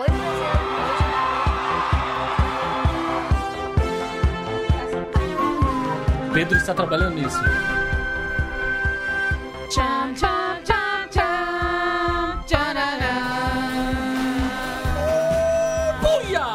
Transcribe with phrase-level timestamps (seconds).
[0.00, 0.06] Oi,
[6.32, 7.38] Pedro está trabalhando nisso.
[16.00, 16.46] Puia!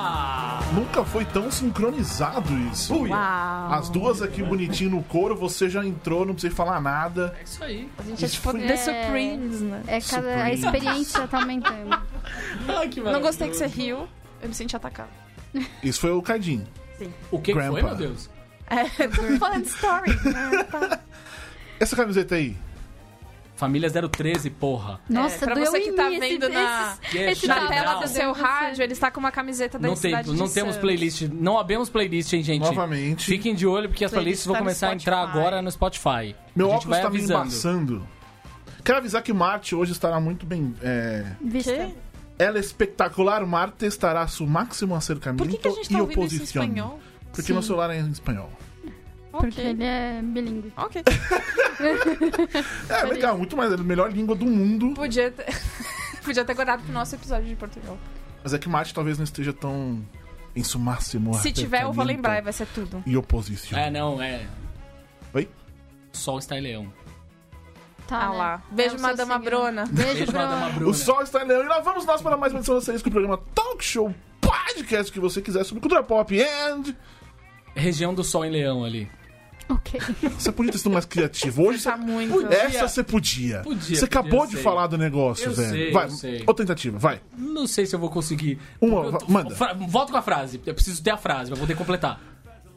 [0.73, 2.93] Nunca foi tão sincronizado isso.
[2.95, 3.73] Uau.
[3.73, 7.35] As duas aqui bonitinho no couro, você já entrou, não precisa falar nada.
[7.39, 7.89] É isso aí.
[7.97, 8.77] A gente é Isso tipo foi- The É.
[8.77, 9.81] Supremes, né?
[9.87, 11.97] É cada, a experiência tá aumentando.
[12.67, 14.07] Ai, que Não gostei que você riu.
[14.41, 15.09] Eu me senti atacada.
[15.83, 16.65] Isso foi o Cardim.
[17.31, 17.87] O que, que foi, Grandpa.
[17.87, 18.29] meu Deus?
[18.69, 18.85] É,
[19.37, 20.09] falando story.
[20.25, 20.99] né?
[21.79, 22.55] Essa camiseta aí,
[23.55, 24.99] Família 013, porra.
[25.09, 27.95] Nossa, É, pra doeu você que tá mim esse- vendo na- é esse Na tela
[28.01, 31.21] do seu rádio, ele está com uma camiseta da Não, tem, não de temos playlist.
[31.31, 32.61] Não abrimos playlist, hein, gente?
[32.63, 33.25] novamente.
[33.25, 36.35] Fiquem de olho porque as Playlist playlists vão tá começar a entrar agora no Spotify.
[36.55, 37.41] Meu óculos vai tá me avisando.
[37.41, 38.07] embaçando.
[38.83, 40.75] Quero avisar que Marte hoje estará muito bem.
[40.81, 41.89] é, Vista.
[42.37, 46.01] Ela é espetacular, Marte estará su máximo acercamento Por que, que a gente e tá
[46.01, 46.63] ouvindo isso em oposição.
[46.63, 46.99] espanhol?
[47.31, 47.53] Porque Sim.
[47.53, 48.49] meu celular é em espanhol.
[49.31, 49.65] Porque Ok.
[49.65, 50.73] ele é bilíngue.
[50.77, 51.01] Ok.
[52.89, 53.71] É legal, muito mais.
[53.71, 54.93] É a melhor língua do mundo.
[54.93, 55.45] Podia ter...
[56.23, 57.97] Podia ter guardado pro nosso episódio de Portugal.
[58.43, 60.03] Mas é que Marte talvez não esteja tão
[60.55, 63.03] em su máximo Se tiver, eu vou acercamento lembrar e vai ser tudo.
[63.05, 63.77] E oposição.
[63.77, 64.47] É, não, é.
[65.33, 65.49] Oi?
[66.13, 66.91] Sol está em leão.
[68.07, 68.35] Tá, Ah né?
[68.37, 68.61] lá.
[68.71, 69.39] É Beijo, Madama.
[69.39, 69.85] Bruna.
[69.89, 70.89] Beijo, Beijo, Madama Bruna.
[70.89, 71.63] O sol está em leão.
[71.63, 75.11] E lá vamos nós para mais uma edição vocês com o programa Talk Show Podcast
[75.11, 76.93] que você quiser sobre cultura pop and...
[77.75, 79.09] Região do Sol em Leão ali.
[79.67, 79.99] Ok.
[80.37, 81.63] Você podia ter sido mais criativo.
[81.63, 82.03] Hoje Tá você...
[82.03, 82.53] muito.
[82.53, 83.61] Essa você podia.
[83.63, 84.63] Podia, Você acabou podia, de sei.
[84.63, 85.69] falar do negócio, Eu velho.
[85.71, 86.43] sei, vai, eu sei.
[86.45, 87.19] outra tentativa, vai.
[87.35, 88.59] Não sei se eu vou conseguir.
[88.79, 89.55] Uma, Eu manda.
[89.89, 90.61] Volta com a frase.
[90.65, 92.21] Eu preciso ter a frase pra poder completar.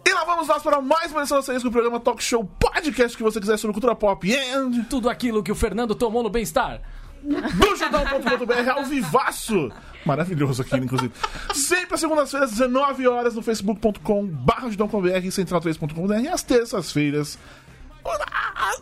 [0.06, 3.16] E lá vamos nós para mais uma edição vocês com o programa Talk Show Podcast
[3.16, 4.84] que você quiser sobre cultura pop and...
[4.88, 6.80] Tudo aquilo que o Fernando tomou no bem-estar.
[7.22, 9.70] do judão.com.br ao vivaço.
[10.06, 11.12] Maravilhoso aqui, inclusive.
[11.54, 17.38] Sempre às segundas-feiras, 19 horas, no facebook.com barra e central3.com.br e às terças-feiras,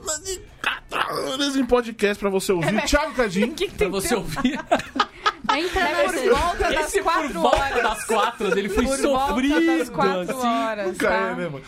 [0.02, 0.40] uma de
[0.90, 2.82] 4 horas em podcast pra você ouvir.
[2.84, 3.54] Thiago Cadinho.
[3.76, 4.60] Pra você ouvir.
[5.58, 7.82] Entra É por volta das Esse por quatro volta horas.
[7.82, 9.54] das quatro, ele foi Por sofrido.
[9.54, 10.46] volta das quatro assim.
[10.46, 11.34] horas, Nunca é, tá?
[11.34, 11.62] né, mano?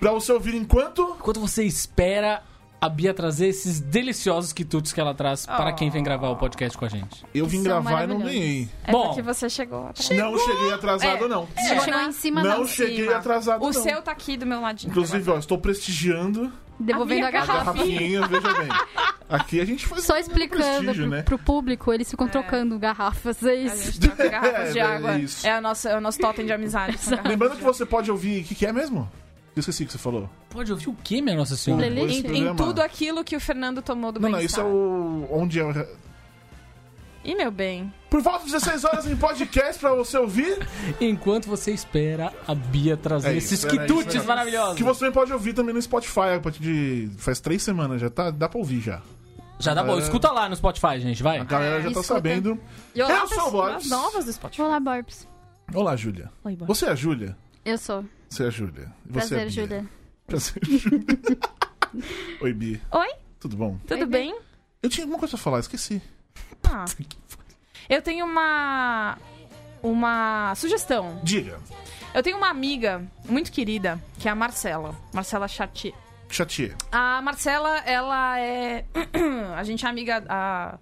[0.00, 1.16] Pra você ouvir enquanto...
[1.18, 2.42] Enquanto você espera
[2.80, 6.78] a Bia trazer esses deliciosos quitutes que ela traz para quem vem gravar o podcast
[6.78, 7.24] com a gente.
[7.34, 8.68] Eu vim gravar e não ganhei.
[8.84, 9.08] É Bom.
[9.08, 10.08] porque você chegou atrás.
[10.10, 11.28] Não cheguei atrasado, É.
[11.28, 11.48] não.
[11.56, 12.66] Você chegou em cima Não não.
[12.68, 13.16] cheguei cima.
[13.16, 13.72] atrasado, O não.
[13.72, 14.90] seu tá aqui do meu ladinho.
[14.92, 18.68] Inclusive, ó, estou prestigiando Devolvendo a A garrafinha, veja bem.
[19.28, 21.22] Aqui a gente faz Só um explicando pro, né?
[21.22, 24.00] pro público, eles ficam trocando garrafas, é A isso.
[24.16, 25.14] garrafas de É, água.
[25.14, 25.46] é isso.
[25.46, 26.96] É, a nossa, é o nosso totem de amizade.
[27.26, 28.42] Lembrando que você pode ouvir.
[28.42, 29.10] O que, que é mesmo?
[29.56, 30.30] Eu esqueci o que você falou.
[30.50, 31.84] Pode ouvir o quê, minha Nossa Senhora?
[31.84, 35.26] Em, em tudo aquilo que o Fernando tomou do Não, não, isso é o.
[35.30, 35.88] Onde é.
[37.30, 37.92] Ih, meu bem.
[38.08, 40.66] Por volta de 16 horas em podcast pra você ouvir.
[40.98, 44.26] Enquanto você espera a Bia trazer É isso, esses era isso, quitutes era isso.
[44.26, 44.76] maravilhosos.
[44.76, 47.10] Que você também pode ouvir também no Spotify a partir de.
[47.18, 48.30] Faz três semanas, já tá.
[48.30, 49.02] Dá pra ouvir já.
[49.58, 49.98] Já dá bom.
[49.98, 51.38] Escuta lá no Spotify, gente, vai.
[51.38, 52.06] A galera já tá escuta.
[52.08, 52.58] sabendo.
[52.94, 53.90] E olá, Eu sou o pessoas Borbs.
[53.90, 54.62] novas do Spotify.
[54.62, 55.28] Olá, Borbs.
[55.74, 56.30] Olá, Júlia.
[56.44, 56.78] Oi, Borbs.
[56.78, 57.36] Você é a Júlia?
[57.62, 58.04] Eu sou.
[58.30, 58.90] Você é a Júlia.
[59.06, 59.50] E Você é a Prazer, Bia.
[59.50, 59.86] Júlia.
[60.26, 61.38] Prazer, Júlia.
[62.40, 62.80] Oi, Bi.
[62.90, 63.08] Oi,
[63.38, 63.78] Tudo bom?
[63.86, 64.38] tudo Oi, bem?
[64.82, 66.00] Eu tinha alguma coisa pra falar, esqueci.
[66.70, 66.84] Ah.
[67.88, 69.16] Eu tenho uma...
[69.82, 71.20] Uma sugestão.
[71.22, 71.58] Diga.
[72.12, 74.94] Eu tenho uma amiga muito querida, que é a Marcela.
[75.12, 75.94] Marcela Chartier.
[76.28, 76.74] Chatier.
[76.90, 78.84] A Marcela, ela é.
[79.56, 80.78] a gente é amiga há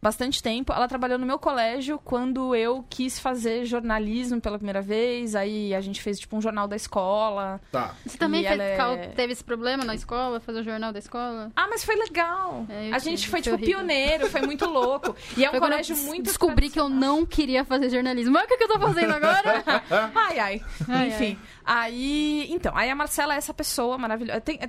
[0.00, 0.72] bastante tempo.
[0.72, 5.34] Ela trabalhou no meu colégio quando eu quis fazer jornalismo pela primeira vez.
[5.34, 7.60] Aí a gente fez tipo um jornal da escola.
[7.72, 7.94] Tá.
[8.06, 11.50] Você também fez, é- teve esse problema na escola, fazer o jornal da escola?
[11.56, 12.64] Ah, mas foi legal.
[12.68, 13.76] É, a gente foi, foi tipo, horrível.
[13.78, 15.16] pioneiro, foi muito louco.
[15.36, 16.24] E é um Foi colégio eu muito.
[16.24, 18.32] descobri que eu não queria fazer jornalismo.
[18.32, 19.64] Mas o que, que eu tô fazendo agora?
[20.14, 20.62] Ai, ai.
[20.88, 21.38] Ai, Enfim.
[21.64, 22.46] Aí.
[22.50, 24.40] Então, aí a Marcela é essa pessoa maravilhosa.
[24.40, 24.68] Tem, é-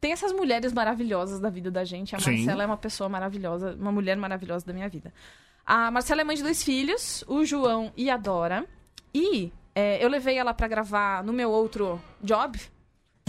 [0.00, 2.16] tem essas mulheres maravilhosas da vida da gente.
[2.16, 2.36] A Sim.
[2.36, 5.12] Marcela é uma pessoa maravilhosa, uma mulher maravilhosa da minha vida.
[5.66, 8.66] A Marcela é mãe de dois filhos, o João e a Dora.
[9.14, 12.58] E é, eu levei ela pra gravar no meu outro job,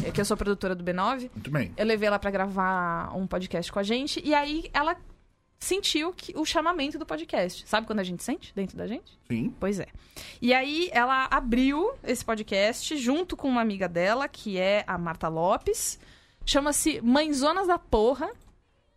[0.04, 1.30] é, que eu sou produtora do B9.
[1.34, 1.74] Muito bem.
[1.76, 4.22] Eu levei ela pra gravar um podcast com a gente.
[4.26, 4.96] E aí ela
[5.60, 7.68] sentiu que, o chamamento do podcast.
[7.68, 9.20] Sabe quando a gente sente dentro da gente?
[9.30, 9.54] Sim.
[9.60, 9.88] Pois é.
[10.42, 15.28] E aí ela abriu esse podcast junto com uma amiga dela, que é a Marta
[15.28, 16.00] Lopes.
[16.46, 18.30] Chama-se Mãezonas da Porra.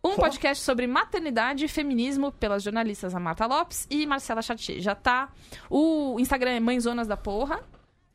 [0.03, 0.15] Um Oh.
[0.17, 4.79] podcast sobre maternidade e feminismo pelas jornalistas a Marta Lopes e Marcela Chartier.
[4.79, 5.29] Já tá.
[5.69, 7.59] O Instagram é Mãezonas da Porra.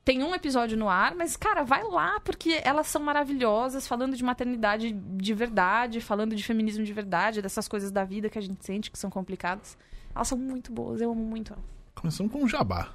[0.04, 4.24] Tem um episódio no ar, mas, cara, vai lá, porque elas são maravilhosas, falando de
[4.24, 8.64] maternidade de verdade, falando de feminismo de verdade, dessas coisas da vida que a gente
[8.64, 9.76] sente que são complicadas.
[10.14, 11.64] Elas são muito boas, eu amo muito elas.
[11.94, 12.88] Começamos com um jabá.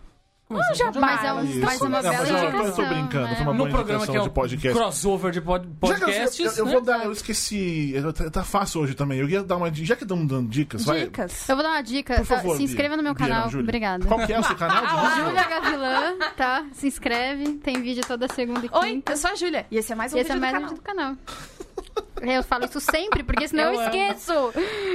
[0.47, 2.75] Começamos já com- Mas é, um, mas é uma Não, bela mas eu- eu indicação.
[2.75, 3.35] tô brincando, né?
[3.35, 4.77] foi uma boa No programa que é indicação o de podcast.
[4.79, 6.39] crossover de pod- Já podcasts.
[6.39, 6.71] eu, eu, eu né?
[6.71, 7.91] vou dar, eu esqueci.
[7.95, 9.17] eu- Tá, tá fácil hoje também.
[9.19, 9.87] Eu ia dar uma dica.
[9.87, 11.05] Já que estamos dando dicas, vai.
[11.05, 11.49] Dicas.
[11.49, 12.15] Eu vou dar uma dica.
[12.17, 13.49] Por favor, se inscreva no meu Bia, canal.
[13.51, 13.59] não.
[13.59, 14.05] Obrigada.
[14.05, 14.85] Qual que é o seu canal?
[14.85, 15.25] de novo?
[15.25, 16.65] Júlia Gavilã, tá?
[16.73, 17.53] Se inscreve.
[17.55, 19.13] Tem vídeo toda segunda e Oi, quinta.
[19.13, 19.65] eu sou a Júlia.
[19.71, 21.15] E esse é mais um Esse é vídeo mais do um canal.
[21.15, 22.31] vídeo do canal.
[22.33, 24.31] É, Eu falo isso sempre, porque senão eu, Eu esqueço.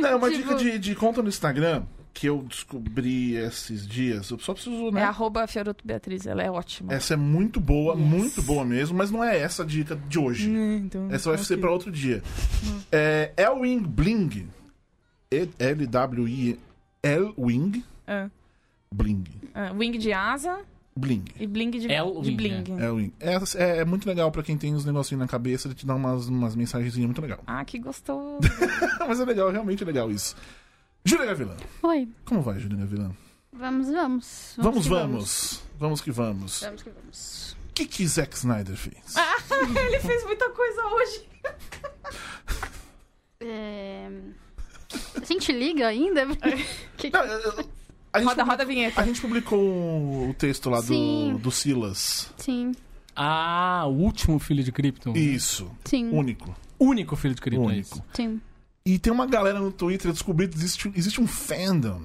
[0.05, 4.31] É uma Tipo- dica de, de conta no Instagram que eu descobri esses dias.
[4.31, 5.01] Eu só preciso, né?
[5.01, 6.93] É arroba Fioroto Beatriz, ela é ótima.
[6.93, 10.51] Essa é muito boa, muito boa mesmo, mas não é essa a dica de hoje.
[10.51, 12.23] Então, Essa vai ser pra outro dia.
[12.91, 14.49] É Elwing Bling.
[15.33, 16.59] E- L-W-I.
[17.03, 18.29] Elwing Ah,
[18.93, 19.25] Bling.
[19.55, 20.59] ah, wing de asa
[20.97, 21.25] Bling.
[21.39, 23.13] e bling de, É o de wing, bling.
[23.21, 25.95] É, é, é muito legal pra quem tem uns negocinhos na cabeça, ele te dá
[25.95, 27.39] umas, umas mensagenzinhas muito legal.
[27.47, 28.41] Ah, que gostoso.
[29.09, 30.37] mas é legal, é realmente legal isso.
[31.05, 31.57] Júlia Gavilã.
[31.83, 33.11] Oi, Como vai, Júlia Gavilã?
[33.53, 34.55] vamos, vamos.
[34.59, 35.63] Vamos, que vamos.
[35.79, 36.61] Vamos que vamos.
[36.63, 37.57] Vamos que vamos.
[37.71, 39.15] O que, que Zack Snyder fez?
[39.87, 41.29] Ele fez muita coisa hoje.
[43.43, 44.07] É...
[45.17, 46.27] A gente liga ainda?
[46.99, 47.69] Que- Não, eu-
[48.13, 49.01] a, Roda, roda a vinheta.
[49.01, 51.39] a gente publicou o texto lá do, Sim.
[51.41, 52.31] do Silas.
[52.37, 52.73] Sim,
[53.17, 55.13] Ah, o último filho de Krypton.
[55.15, 55.71] Isso.
[55.87, 56.55] sim, Único.
[56.79, 57.71] Único filho de Krypton.
[57.71, 58.05] é Único.
[58.13, 58.41] sim.
[58.85, 62.03] E tem uma galera no Twitter eu descobri que existe, existe um fandom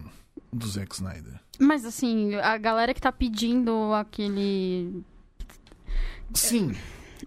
[0.51, 1.39] do Zack Snyder.
[1.59, 5.03] Mas assim, a galera que tá pedindo aquele.
[6.33, 6.75] Sim.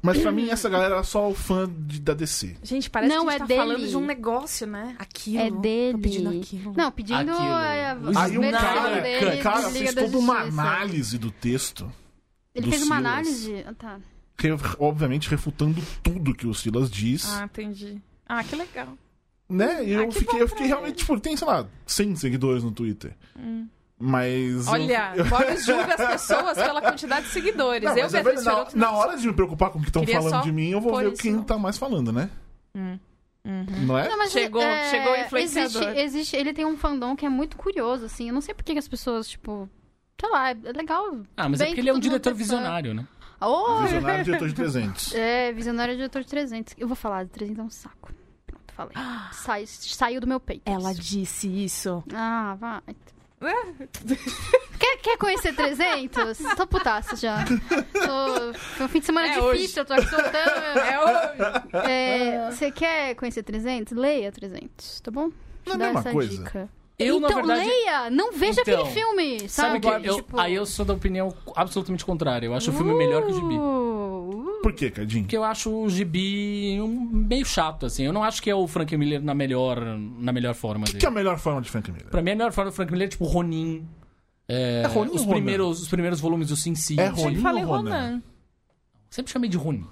[0.03, 2.57] Mas pra mim, essa galera é só o fã de- da DC.
[2.63, 3.61] Gente, parece Não, que a é gente tá dele.
[3.61, 4.95] falando de um negócio, né?
[4.99, 5.39] Aquilo.
[5.43, 5.93] É dele.
[5.95, 6.75] Tô pedindo aquilo.
[6.77, 7.53] Não, pedindo Aquilo.
[7.53, 11.31] a, a O Aí um versão cara, dele cara fez da toda uma análise do
[11.31, 11.91] texto.
[12.55, 13.13] Ele do fez uma Silas.
[13.13, 13.65] análise.
[13.67, 14.01] Ah, tá.
[14.39, 17.27] re- obviamente refutando tudo que o Silas diz.
[17.29, 18.01] Ah, entendi.
[18.29, 18.97] Ah, que legal.
[19.49, 19.85] Né?
[19.85, 22.71] E eu Ah, que fiquei, eu fiquei realmente, tipo, tem, sei lá, 100 seguidores no
[22.71, 23.17] Twitter.
[23.99, 24.67] Mas.
[24.67, 27.85] eu- Olha, Boris julga as pessoas pela quantidade de seguidores.
[27.89, 30.07] Não, eu, mas é Beatriz na, na hora de me preocupar com o que estão
[30.07, 32.31] falando de mim, eu vou ver isso quem no- tá mais falando, né?
[32.75, 32.99] Hum.
[33.87, 34.09] Não é?
[34.11, 35.83] Não, mas Chegou- é, chegou o influenciador.
[35.83, 38.29] Existe, existe, ele tem um fandom que é muito curioso, assim.
[38.29, 39.69] Eu não sei por que as pessoas, tipo.
[40.21, 41.21] Sei lá, é legal.
[41.37, 42.37] Ah, mas é porque que ele é um diretor fã.
[42.37, 43.07] visionário, né?
[43.41, 43.81] Oh!
[43.83, 45.15] Visionário diretor de 300.
[45.17, 46.75] É, visionário diretor de 300.
[46.77, 48.13] Eu vou falar, de 300 é um saco.
[48.79, 48.95] Falei.
[49.33, 50.63] Sai, saiu do meu peito.
[50.65, 51.03] Ela isso.
[51.03, 52.05] disse isso.
[52.15, 52.81] Ah, vai.
[54.79, 56.39] quer, quer conhecer 300?
[56.57, 57.45] Tô putaça já.
[57.45, 58.55] Tô...
[58.55, 60.29] Foi um fim de semana É difícil, eu tô aqui soltando.
[60.79, 61.77] É o...
[61.89, 63.97] É, Você quer conhecer 300?
[63.99, 65.31] Leia 300, tá bom?
[65.67, 66.31] Não é a mesma essa coisa.
[66.31, 66.69] dica.
[66.99, 67.65] Eu, na então, verdade.
[67.69, 68.11] leia!
[68.11, 70.01] Não veja Então, aquele filme, Sabe sabe?
[70.03, 72.47] que eu, Tipo, aí eu sou da opinião absolutamente contrária.
[72.47, 73.55] Eu acho o filme melhor que o gibi.
[73.57, 75.23] Uh, Por quê, Cadinho?
[75.23, 78.03] Porque eu acho o gibi um- meio chato, assim.
[78.05, 80.99] Eu não acho que é o Frank Miller na melhor, na melhor forma O dele.
[80.99, 82.09] que é a melhor forma de Frank Miller?
[82.09, 83.87] Pra mim, a melhor forma do Frank Miller é tipo Ronin.
[84.49, 85.35] É, É Ronin os, ou Ronan?
[85.37, 87.01] primeiros, os primeiros volumes do Sin City.
[87.01, 87.91] É Ronin falei ou Ronan?
[87.91, 88.23] Ronan.
[89.09, 89.87] Sempre chamei de Ronin.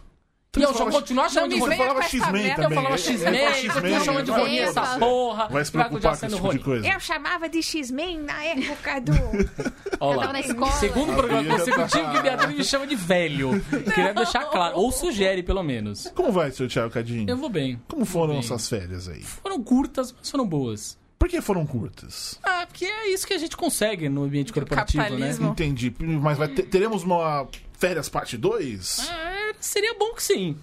[0.57, 2.77] Tu e eu vou continuar chamando de me Você falava X-Men merda, Eu também.
[2.77, 5.49] falava X-Men, falava eu chamando de Ronin essa porra.
[5.49, 6.87] Vai se preocupar com esse tipo de coisa.
[6.87, 9.13] Eu chamava de X-Men na época do...
[10.01, 10.73] Olha Eu lá.
[10.73, 13.63] Segundo programa consecutivo que Beatriz me chama de velho.
[13.95, 14.77] Queria deixar claro.
[14.79, 16.11] Ou sugere, pelo menos.
[16.15, 17.29] Como vai, seu Thiago Cadinho?
[17.29, 17.79] Eu vou bem.
[17.89, 18.39] Como foram bem.
[18.39, 19.23] essas férias aí?
[19.23, 20.99] Foram curtas, mas foram boas.
[21.19, 22.39] Por que foram curtas?
[22.43, 25.35] Ah, porque é isso que a gente consegue no ambiente corporativo, né?
[25.41, 25.95] Entendi.
[25.99, 27.47] Mas ter- teremos uma
[27.79, 29.09] férias parte 2?
[29.11, 29.26] Ah,
[29.67, 30.59] seria bom que sim.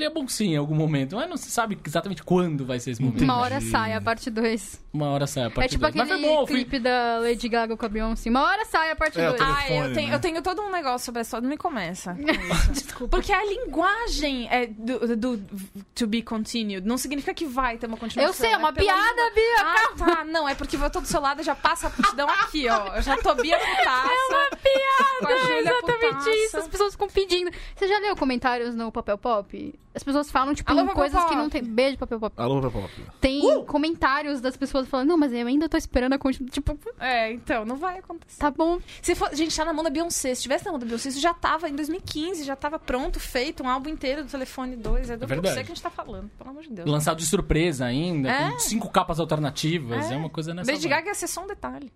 [0.00, 1.14] Seria bom que sim, em algum momento.
[1.16, 3.22] Mas não se sabe exatamente quando vai ser esse momento.
[3.22, 4.80] Uma hora sai a parte 2.
[4.94, 6.10] Uma hora sai a É parte tipo dois.
[6.10, 6.56] Aquele bom, fui...
[6.56, 8.30] clipe da Lady Gaga com a Beyoncé.
[8.30, 9.38] Uma hora sai a parte É, eu 2.
[9.38, 10.14] tô- Ah, eu tenho, né?
[10.14, 11.42] eu tenho todo um negócio sobre história.
[11.42, 12.14] Não me começa.
[12.14, 12.72] com isso.
[12.72, 13.16] Desculpa.
[13.18, 15.40] Porque a linguagem é do, do
[15.94, 18.30] to be continued não significa que vai ter uma continuação.
[18.30, 19.60] Eu sei, é uma pela piada, língua- Bia.
[19.60, 20.24] Ah, tá.
[20.24, 22.96] Não, é porque eu tô do seu lado e já passa a aptidão aqui, ó.
[22.96, 24.10] Eu já tô Bia putaça.
[24.10, 25.40] É uma piada.
[25.46, 26.30] Júlia exatamente putaça.
[26.30, 26.56] isso.
[26.56, 27.50] As pessoas ficam pedindo.
[27.76, 29.74] Você já leu comentários no Papel Pop?
[29.92, 31.36] As pessoas falam, tipo, Alô, Papel coisas que Pop.
[31.36, 31.64] não tem.
[31.64, 32.32] Beijo, Papel Pop.
[32.40, 32.88] Alô, Pepop.
[33.20, 33.64] Tem Uh!
[33.64, 36.52] comentários das pessoas falando, não, mas eu ainda tô esperando a continuação.
[36.62, 38.38] Tipo, É, então, não vai acontecer.
[38.38, 38.78] tá bom.
[39.02, 40.32] Se for, gente, tá na mão da Beyoncé.
[40.36, 43.64] Se tivesse na mão da Beyoncé, isso já tava em 2015, já tava pronto, feito,
[43.64, 45.10] um álbum inteiro do Telefone 2.
[45.10, 45.40] É do É verdade.
[45.40, 46.88] Beyoncé que a gente tá falando, pelo amor de Deus.
[46.88, 48.50] Lançado de surpresa ainda, É.
[48.52, 50.08] com cinco capas alternativas.
[50.08, 50.16] É, É.
[50.16, 50.86] uma coisa nessa Lady.
[50.86, 51.92] Gaga ia ser só um detalhe.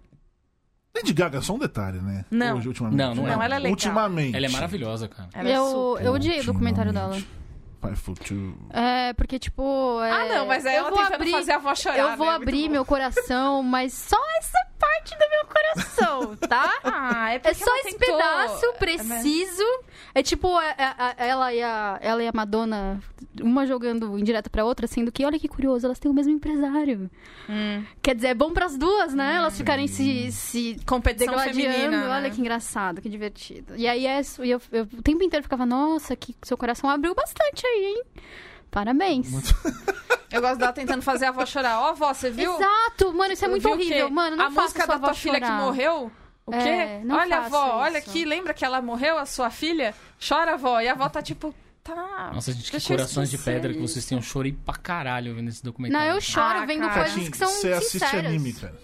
[0.97, 2.25] Lady Gaga, só um detalhe, né?
[2.31, 2.57] Não.
[2.57, 2.99] Hoje, ultimamente.
[2.99, 3.35] Não, não é.
[3.37, 3.71] Não, ela é legal.
[3.73, 4.37] Ultimamente.
[4.37, 5.29] Ela é maravilhosa, cara.
[5.33, 6.05] Ela é eu, super.
[6.05, 7.17] eu odiei o documentário dela.
[8.71, 10.01] É, porque, tipo.
[10.03, 11.99] é, Ah, não, mas é eu ela vou tentando abrir, fazer a voz chorar.
[11.99, 12.33] Eu vou né?
[12.33, 16.73] Muito abrir meu coração, mas só essa parte do meu coração, tá?
[16.85, 19.65] Ah, é É só ela esse tentou- pedaço É, preciso.
[20.15, 23.01] É tipo é, é, é, ela, e a, ela e a Madonna,
[23.41, 27.11] uma jogando indireta pra outra, sendo que, olha que curioso, elas têm o mesmo empresário.
[27.49, 27.85] Hum.
[28.01, 29.35] Quer dizer, é bom pras duas, né?
[29.37, 32.11] Elas ficarem se, se Competição feminina.
[32.11, 32.31] Olha né?
[32.31, 33.75] que engraçado, que divertido.
[33.77, 36.89] E aí é, isso, e eu, eu o tempo inteiro ficava, nossa, que seu coração
[36.89, 38.03] abriu bastante aí, hein?
[38.71, 39.29] Parabéns.
[40.31, 41.81] Eu gosto dela tentando fazer a avó chorar.
[41.81, 42.55] Ó, avó, você viu?
[42.57, 44.11] Exato, mano, isso é muito horrível.
[44.11, 45.61] Mano, não a faça música sua da avó tua filha que chorar.
[45.63, 46.13] morreu?
[46.47, 46.57] O quê?
[46.59, 48.11] É, não olha, avó, olha isso.
[48.11, 49.95] aqui, lembra que ela morreu, a sua filha?
[50.27, 50.81] Chora, avó.
[50.81, 51.55] E a avó tá tipo,
[51.85, 52.33] tá.
[52.35, 53.95] Nossa, gente, que corações de pedra que isso.
[53.95, 54.19] vocês têm.
[54.19, 56.13] Eu chorei pra caralho vendo esse Não, documentário.
[56.13, 57.05] eu choro Ah, vendo cara.
[57.11, 58.27] coisas que são você assiste sinceras.
[58.27, 58.75] anime, cara.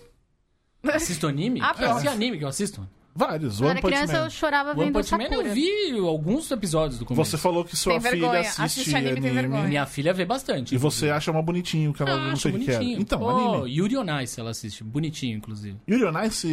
[0.94, 1.60] Assisto anime?
[1.60, 2.00] Ah, Ah, pronto.
[2.00, 2.88] que anime que eu assisto?
[3.14, 3.58] Vários.
[3.58, 4.24] Quando era criança, Man.
[4.24, 5.48] eu chorava One vendo Punch Man Sakura.
[5.48, 7.30] eu vi alguns episódios do começo.
[7.30, 8.40] Você falou que sua Tem filha vergonha.
[8.40, 9.34] assiste, Assiste anime, tem anime.
[9.42, 9.64] vergonha.
[9.68, 10.74] Minha filha vê bastante.
[10.74, 13.00] E você acha uma bonitinho que ela Ah, não sei o que bonitinho.
[13.00, 13.74] Então, oh, anime.
[13.76, 14.84] Yuri on Ice ela assiste.
[14.84, 15.76] Bonitinho, inclusive.
[15.88, 16.48] Yuri on Ice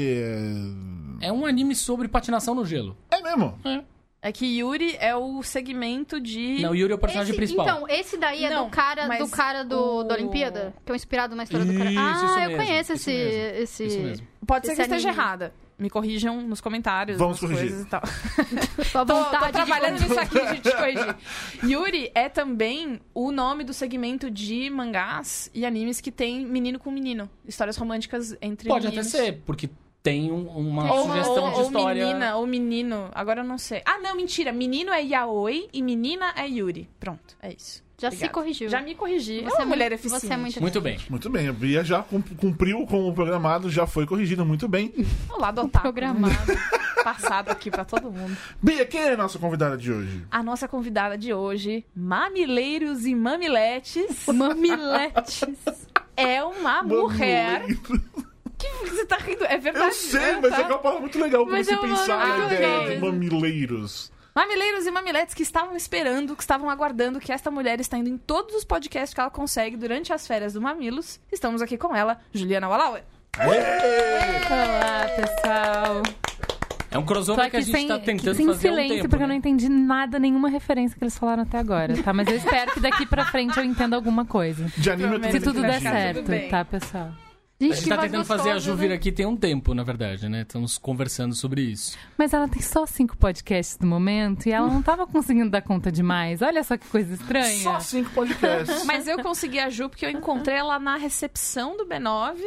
[1.22, 1.28] é...
[1.28, 2.98] É um anime sobre patinação no gelo.
[3.12, 3.58] É mesmo.
[3.64, 3.84] É.
[4.20, 6.60] É que Yuri é o segmento de.
[6.62, 7.66] Não, Yuri é o personagem Esse- principal.
[7.68, 10.96] Então, esse daí é Não, do cara do cara do, o- da Olimpíada, que é
[10.96, 11.92] inspirado na história do cara.
[11.92, 13.84] Isso, Ah, isso eu mesmo, conheço isso esse, mesmo, esse.
[13.86, 14.28] Isso mesmo.
[14.46, 15.54] Pode ser que esteja errada.
[15.78, 17.20] Me corrijam nos comentários.
[17.20, 17.70] Vamos nas corrigir.
[17.70, 18.02] coisas e tal.
[19.06, 21.16] Tô, vontade tô de trabalhando nisso aqui, gente, corrigir.
[21.64, 26.90] Yuri é também o nome do segmento de mangás e animes que tem menino com
[26.90, 27.30] menino.
[27.48, 29.12] Histórias românticas entre Pode até meninos.
[29.12, 29.70] ser, porque
[30.10, 32.06] tem um- uma Ou, sugestão ou, de ou história.
[32.06, 33.10] menina, ou menino.
[33.14, 33.82] Agora eu não sei.
[33.86, 34.52] Ah, não, mentira.
[34.52, 36.90] Menino é Yaoi e menina é Yuri.
[37.00, 37.86] Pronto, é isso.
[38.00, 38.34] Já se Obrigada.
[38.36, 38.70] corrigiu.
[38.70, 39.40] Já me corrigi.
[39.40, 40.34] Você Você é uma muito- mulher você eficiente.
[40.34, 41.00] é muito- Muito bem.
[41.10, 44.94] Muito bem, a Bia já cum- cumpriu com o programado, já foi corrigida muito bem.
[45.36, 45.82] O lado otaku.
[45.82, 46.36] Programado.
[47.04, 48.38] Passado aqui pra todo mundo.
[48.62, 50.26] Bia, quem é a nossa convidada de hoje?
[50.30, 55.42] A nossa convidada de hoje, mamileiros e mamiletes, Mamiletes.
[56.18, 57.64] é uma mulher.
[58.58, 59.46] Que você tá rindo?
[59.46, 59.86] É verdade.
[59.86, 60.40] Eu sei, né?
[60.42, 60.62] mas Tá.
[60.62, 64.12] é uma palavra muito legal pra Mas você é pensar na ideia legal de mamileiros.
[64.36, 68.18] Mamileiros e mamiletes que estavam esperando, que estavam aguardando que esta mulher está indo em
[68.18, 71.20] todos os podcasts que ela consegue durante as férias do Mamilos.
[71.32, 73.04] Estamos aqui com ela, Juliana Walauer.
[73.40, 76.04] Olá, pessoal.
[76.90, 79.10] É um crossover que a gente sem, tá tentando sem fazer há um silêncio, tempo.
[79.10, 79.34] porque eu né?
[79.34, 82.14] não entendi nada, nenhuma referência que eles falaram até agora, tá?
[82.14, 84.66] Mas eu espero que daqui pra frente eu entenda alguma coisa.
[84.78, 85.32] De anime eu.
[85.32, 86.32] Se tudo der certo.
[86.50, 87.12] tá, pessoal?
[87.60, 88.96] A Gente, gente que tá tentando fazer a Ju vir né?
[88.96, 90.44] aqui tem um tempo, na verdade, né?
[90.44, 91.98] Estamos conversando sobre isso.
[92.16, 95.92] Mas ela tem só cinco podcasts no momento e ela não tava conseguindo dar conta
[95.92, 96.44] de mais.
[96.44, 97.64] Olha só que coisa estranha.
[97.64, 98.84] Só cinco podcasts.
[98.86, 102.38] Mas eu consegui a Ju porque eu encontrei ela na recepção do B9.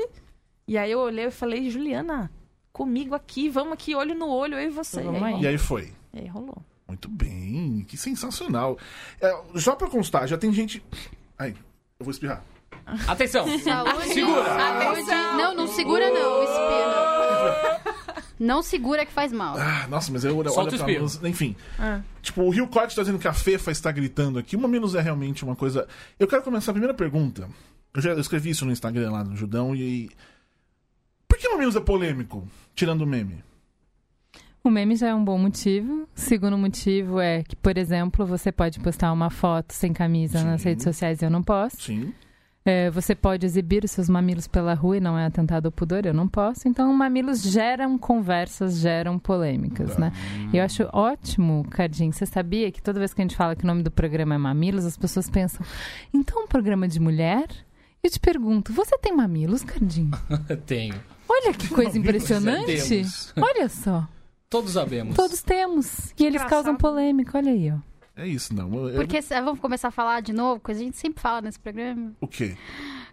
[0.68, 2.30] E aí eu olhei e falei, Juliana,
[2.72, 5.02] comigo aqui, vamos aqui, olho no olho, eu e você.
[5.02, 5.42] E, aí, aí.
[5.42, 5.92] E aí foi.
[6.14, 6.62] e aí rolou.
[6.86, 8.78] Muito bem, que sensacional.
[9.20, 10.80] É, só pra constar, já tem gente.
[11.36, 11.50] Ai,
[11.98, 12.44] eu vou espirrar.
[13.06, 13.46] Atenção!
[13.58, 14.08] Saúde.
[14.12, 14.44] Segura.
[14.44, 15.10] Saúde.
[15.36, 17.80] Não, não segura não, espirra.
[18.38, 19.54] Não segura que faz mal.
[19.58, 21.22] Ah, nossa, mas eu olho, Solta olho pra luz.
[21.22, 21.54] Enfim.
[21.78, 22.00] Ah.
[22.22, 24.56] Tipo, o Rio Corte tá dizendo que a Fefa está gritando aqui.
[24.56, 25.86] Uma menos é realmente uma coisa.
[26.18, 27.48] Eu quero começar a primeira pergunta.
[27.92, 30.10] Eu já escrevi isso no Instagram lá no Judão e.
[31.28, 32.48] Por que o menos é polêmico?
[32.74, 33.44] Tirando o meme.
[34.64, 36.04] O meme já é um bom motivo.
[36.04, 40.62] O segundo motivo é que, por exemplo, você pode postar uma foto sem camisa nas
[40.62, 40.68] Sim.
[40.70, 41.76] redes sociais e eu não posso.
[41.82, 42.14] Sim.
[42.64, 46.04] É, você pode exibir os seus mamilos pela rua e não é atentado ao pudor,
[46.04, 46.68] eu não posso.
[46.68, 50.12] Então, mamilos geram conversas, geram polêmicas, né?
[50.52, 53.64] E eu acho ótimo, Cardinho, você sabia que toda vez que a gente fala que
[53.64, 55.64] o nome do programa é Mamilos, as pessoas pensam,
[56.12, 57.46] então um programa de mulher?
[58.02, 60.10] Eu te pergunto, você tem mamilos, Cardinho?
[60.66, 60.94] Tenho.
[61.28, 63.02] Olha que coisa Mamilos, impressionante.
[63.40, 64.06] Olha só,
[64.50, 65.14] Todos sabemos.
[65.16, 66.10] todos temos.
[66.18, 66.48] E eles engraçado.
[66.50, 67.76] causam polêmica, olha aí, ó.
[68.22, 68.88] É isso, não.
[68.88, 71.40] Eu- Porque eh, vamos começar a falar de novo, coisa que a gente sempre fala
[71.40, 72.12] nesse programa.
[72.20, 72.56] O quê?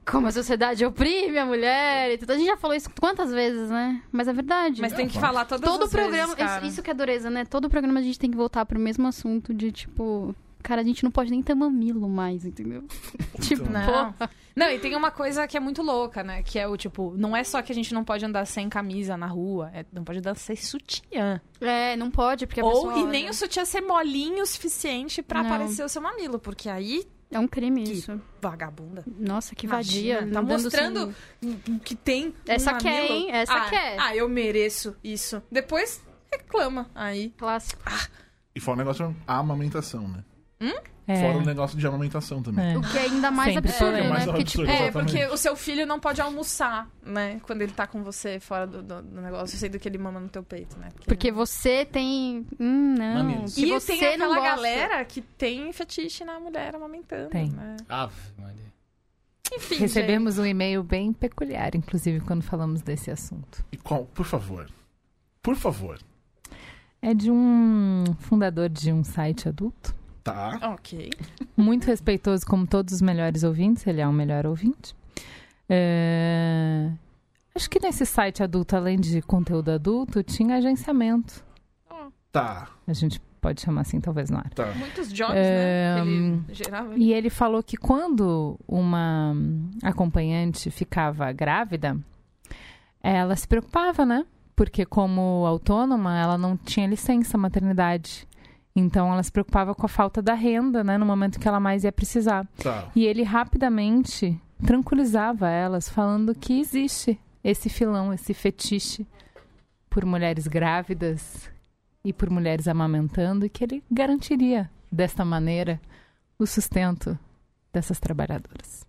[0.06, 2.32] Como a sociedade oprime a mulher e tudo.
[2.32, 4.02] A gente já falou isso quantas vezes, né?
[4.12, 4.82] Mas é verdade.
[4.82, 6.34] Mas tem que falar todas Todo as programa.
[6.36, 7.44] vezes, isso, isso que é dureza, né?
[7.46, 10.34] Todo programa a gente tem que voltar pro mesmo assunto de tipo.
[10.68, 12.84] Cara, a gente não pode nem ter mamilo mais, entendeu?
[13.40, 14.14] tipo, Não.
[14.54, 16.44] Não, e tem uma coisa que é muito louca, né?
[16.44, 19.16] Que é o tipo, não é só que a gente não pode andar sem camisa
[19.16, 21.40] na rua, é, não pode andar sem sutiã.
[21.62, 22.94] É, não pode, porque a Ou pessoa.
[22.98, 23.10] e olha.
[23.12, 25.50] nem o sutiã ser molinho o suficiente pra Não.
[25.50, 28.22] aparecer o seu mamilo, porque aí, É um crime Que- isso.
[28.42, 29.04] vagabunda.
[29.20, 30.34] Nossa, que Imagina, vadia.
[30.34, 32.34] tá mostrando sem- que tem.
[32.46, 33.16] Essa um quer, mamilo.
[33.16, 33.32] hein?
[33.32, 33.98] Essa ah, quer.
[34.00, 35.42] Ah, eu mereço isso.
[35.52, 36.90] Depois reclama.
[36.96, 37.34] Aí.
[37.38, 37.82] Clássico.
[38.56, 40.24] E fora o negócio a amamentação, né?
[41.10, 42.74] É, Fora o negócio de amamentação também.
[42.74, 42.78] é.
[42.78, 44.04] O que é ainda mais Sempre absurdo, polêmico.
[44.04, 44.10] né?
[44.14, 44.72] Mais Porque, absurdo.
[44.72, 47.40] tipo, É, porque o seu filho não pode almoçar, né?
[47.44, 50.28] Quando ele tá com você fora do, do- do negócio, sendo que ele mama no
[50.28, 50.90] teu peito, né?
[51.06, 52.46] porque você tem.
[52.60, 53.14] Hum, não.
[53.24, 53.58] Mamilos.
[53.58, 54.56] E você tem não aquela gosta.
[54.58, 57.30] galera que tem fetiche na mulher amamentando.
[57.30, 57.52] Tem.
[57.52, 57.78] Né?
[57.88, 58.68] Ave Maria.
[59.54, 59.76] Enfim.
[59.76, 63.64] Recebemos um e-mail bem peculiar, inclusive, quando falamos desse assunto.
[63.72, 64.70] E qual, por favor.
[65.42, 66.00] Por favor.
[67.02, 69.96] É de um fundador de um site adulto.
[70.34, 70.60] Tá.
[70.74, 71.10] Ok.
[71.56, 73.86] Muito respeitoso, como todos os melhores ouvintes.
[73.88, 74.96] Ele é um melhor ouvinte.
[75.70, 76.90] É,
[77.56, 81.44] Acho que nesse site adulto, além de conteúdo adulto, tinha agenciamento.
[82.32, 82.68] Tá.
[82.86, 84.50] A gente pode chamar assim, talvez não era.
[84.50, 84.72] Tá.
[84.76, 86.02] Muitos jobs, É, né?
[86.04, 86.94] que hum, Ele gerava.
[86.96, 89.34] E ele falou que quando uma
[89.82, 91.98] acompanhante ficava grávida,
[93.02, 94.24] ela se preocupava, né?
[94.56, 98.28] Porque como autônoma, ela não tinha licença maternidade.
[98.80, 101.84] Então ela se preocupava com a falta da renda, né, no momento que ela mais
[101.84, 102.48] ia precisar.
[102.62, 102.92] Tá.
[102.96, 109.08] E ele rapidamente tranquilizava elas, falando que existe esse filão, esse fetiche
[109.90, 111.50] por mulheres grávidas
[112.04, 115.82] e por mulheres amamentando, e que ele garantiria desta maneira
[116.38, 117.18] o sustento
[117.74, 118.86] dessas trabalhadoras.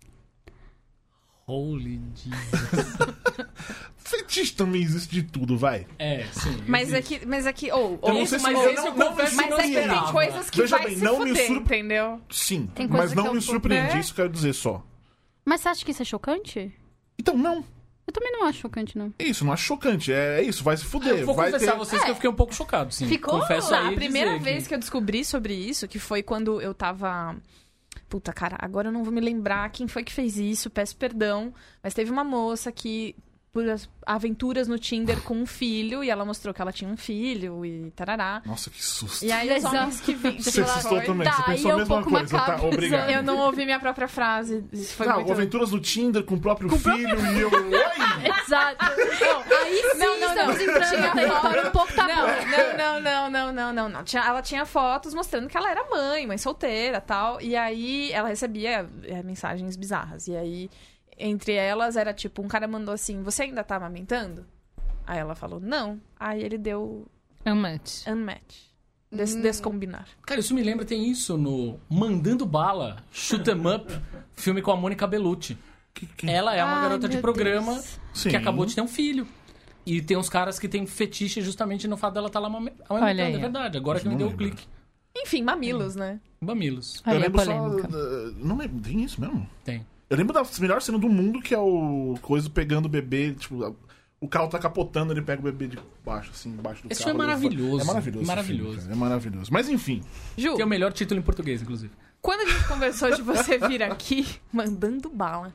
[1.47, 3.19] Holy Jesus.
[3.97, 5.85] Fetiche também existe de tudo, vai.
[5.99, 6.63] É, sim.
[6.67, 7.19] Mas é existe.
[7.19, 9.59] que, mas é que, ou, Eu não ou- sei se mas eu confesso me mas
[9.59, 12.21] é que tem coisas que Veja vai bem, se não me fuder, surpre- entendeu?
[12.29, 13.99] Sim, Tem mas que não eu me um pouco- surpreendi, É.
[13.99, 14.83] isso que eu quero dizer só.
[15.45, 16.71] Mas você acha que isso é chocante?
[17.19, 17.63] Então, não.
[18.07, 19.13] Eu também não acho chocante, não.
[19.19, 20.11] É isso, não acho chocante.
[20.11, 21.19] É, é isso, vai se fuder.
[21.19, 21.75] Eu vou vai confessar ter...
[21.75, 23.07] a vocês que eu fiquei um pouco chocado, sim.
[23.07, 23.39] Ficou?
[23.39, 24.73] Confesso Tá, aí a primeira dizer vez que...
[24.73, 27.35] eu descobri sobre isso, que foi quando eu tava.
[28.07, 31.53] Puta, cara, agora eu não vou me lembrar quem foi que fez isso, peço perdão.
[31.83, 33.15] Mas teve uma moça que,
[33.51, 36.97] por as aventuras no Tinder com um filho, e ela mostrou que ela tinha um
[36.97, 38.41] filho e tarará.
[38.45, 39.25] Nossa, que susto.
[39.25, 40.41] E aí os homens que vi.
[40.41, 42.37] Você assustou também, você Tá, pensou e a um mesma pouco coisa, tá?
[42.37, 42.67] macabro.
[42.67, 43.09] Obrigado.
[43.09, 44.63] Eu não ouvi minha própria frase.
[44.71, 45.31] Isso foi não, muito...
[45.31, 47.49] aventuras do Tinder com o próprio filho e eu.
[47.51, 48.29] Oi!
[48.45, 48.85] Exato.
[48.85, 51.63] Não, aí sim Não, não, estamos não.
[51.63, 52.09] no um pouco tabu.
[52.09, 52.27] Não,
[52.77, 54.03] não, não, não, não, não, não, não.
[54.03, 57.41] Tinha, ela tinha fotos mostrando que ela era mãe, mãe solteira tal.
[57.41, 60.27] E aí ela recebia é, mensagens bizarras.
[60.27, 60.69] E aí,
[61.19, 64.45] entre elas, era tipo, um cara mandou assim: Você ainda tá amamentando?
[65.05, 65.99] Aí ela falou, não.
[66.19, 67.05] Aí ele deu
[67.45, 68.05] Unmatch.
[68.07, 68.69] unmatch.
[69.11, 69.41] Des Hum.
[69.41, 70.07] Descombinar.
[70.21, 73.91] Cara, isso me lembra, tem isso no Mandando Bala, Shoot 'em Up,
[74.35, 75.57] filme com a Mônica Bellucci.
[75.95, 77.99] Que- que- Ela é uma Ai, garota de programa Deus.
[78.13, 78.29] Sim.
[78.29, 79.27] que acabou de ter um filho.
[79.83, 82.99] E tem uns caras que têm fetiche justamente no fato dela estar lá amame- Olha
[83.01, 83.77] amamentando, aí, é verdade.
[83.77, 84.45] Agora que me Não deu o lembro.
[84.45, 84.67] clique.
[85.17, 86.19] Enfim, mamilos, né?
[86.39, 87.01] Mamilos.
[87.07, 87.51] Eu lembro só.
[87.51, 87.87] polêmica.
[87.89, 89.49] uh, Não lembro, tem isso mesmo?
[89.63, 89.83] Tem.
[90.09, 93.75] Eu lembro da melhor cena do mundo, que é o coisa pegando o bebê, tipo,
[94.19, 97.11] o carro tá capotando, ele pega o bebê de baixo, assim, embaixo do Esse carro.
[97.15, 97.81] filme é maravilhoso.
[97.81, 98.25] É maravilhoso.
[98.25, 98.77] Maravilhoso.
[98.79, 99.53] filme, é maravilhoso.
[99.53, 100.01] Mas enfim,
[100.37, 101.93] Ju, Tem o melhor título em português, inclusive.
[102.21, 105.53] quando a gente conversou de você vir aqui mandando bala.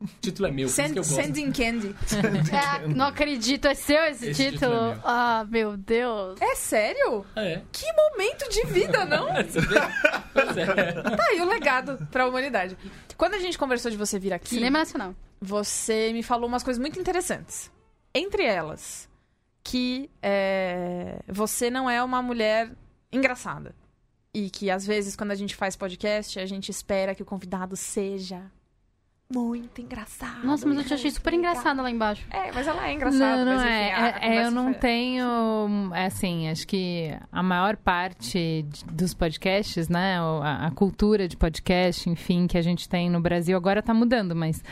[0.00, 1.14] O título é meu, Send, que eu gosto.
[1.14, 1.94] sending candy.
[2.52, 4.72] É, não acredito, é seu esse, Esse título?
[4.72, 5.00] título é meu.
[5.04, 6.40] ah, meu Deus.
[6.40, 7.26] É sério?
[7.36, 7.60] É.
[7.70, 9.28] Que momento de vida, não?
[10.32, 10.92] Pois é.
[11.02, 12.78] Tá aí o legado pra humanidade.
[13.16, 15.14] Quando a gente conversou de você vir aqui, Cinema Nacional.
[15.40, 17.70] você me falou umas coisas muito interessantes.
[18.14, 19.08] Entre elas,
[19.62, 22.70] que é, você não é uma mulher
[23.12, 23.74] engraçada.
[24.32, 27.76] E que às vezes, quando a gente faz podcast, a gente espera que o convidado
[27.76, 28.42] seja
[29.32, 30.44] muito engraçado.
[30.44, 32.26] Nossa, mas eu te achei super engraçada lá embaixo.
[32.30, 33.44] É, mas ela é engraçada.
[33.44, 33.92] Não, não mas, enfim, é.
[33.94, 35.90] a- a É- é, conversa eu não foi- tenho.
[35.94, 40.18] é Assim, acho que a maior parte de- dos podcasts, né?
[40.42, 44.34] A, a cultura de podcast, enfim, que a gente tem no Brasil agora tá mudando,
[44.34, 44.62] mas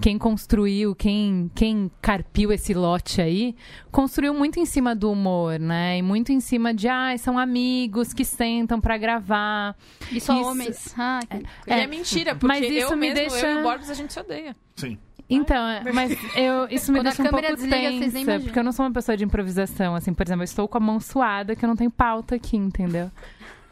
[0.00, 3.54] quem construiu, quem, quem carpiu esse lote aí,
[3.92, 5.98] construiu muito em cima do humor, né?
[5.98, 9.76] E muito em cima de, ah, são amigos que sentam pra gravar.
[10.10, 10.94] E só Isso- homens.
[10.98, 11.36] Ah, que...
[11.36, 13.94] E é, mentira, porque Mas isso eu me mesmo, deixa- eu e o Borges, a
[13.94, 14.56] gente se odeia.
[14.76, 14.98] sim.
[15.28, 18.62] Então, é, mas eu, isso me Quando a deixa um pouco desliga, tensa, porque eu
[18.62, 21.56] não sou uma pessoa de improvisação, assim, por exemplo, eu estou com a mão suada
[21.56, 23.10] que eu não tenho pauta aqui, entendeu?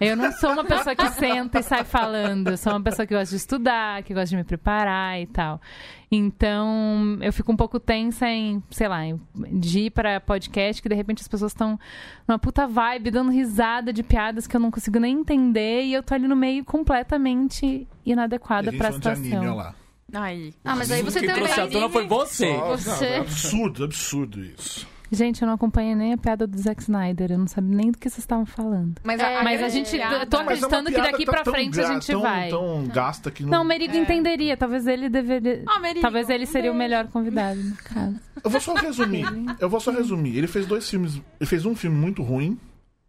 [0.01, 3.15] Eu não sou uma pessoa que senta e sai falando, eu sou uma pessoa que
[3.15, 5.61] gosta de estudar, que gosta de me preparar e tal.
[6.11, 9.03] Então, eu fico um pouco tensa em, sei lá,
[9.35, 11.79] de ir para podcast que de repente as pessoas estão
[12.27, 16.03] numa puta vibe, dando risada de piadas que eu não consigo nem entender e eu
[16.03, 17.65] tô ali no meio completamente
[18.05, 19.57] E inadequada a gente pra falando de anime, olha situação.
[19.57, 19.75] lá.
[20.13, 20.53] Aí.
[20.65, 21.45] Ah, mas aí você Quem também...
[21.45, 22.55] trouxe à tona foi você.
[22.55, 24.87] Só- Você- não, é absurdo, absurdo isso.
[25.13, 27.31] Gente, eu não acompanhei nem a piada do Zack Snyder.
[27.33, 28.95] Eu não sabia nem do que vocês estavam falando.
[29.05, 31.11] Mas É, Mas a grande gente- piada- eu tô Mas é uma acreditando que piada
[31.13, 32.49] daqui tá pra tão frente a gente tão- vai.
[32.49, 33.51] Tão gasta que não...
[33.51, 33.99] Não, o Merigo É.
[33.99, 34.57] entenderia.
[34.57, 35.63] Talvez ele deveria.
[35.69, 36.79] Ah, Merigo, Talvez ele um seria o beijo.
[36.91, 38.17] melhor convidado, no caso.
[38.43, 39.25] Eu vou só resumir.
[39.61, 40.37] Eu vou só resumir.
[40.37, 41.15] Ele fez dois filmes.
[41.41, 42.59] Ele fez um filme muito ruim.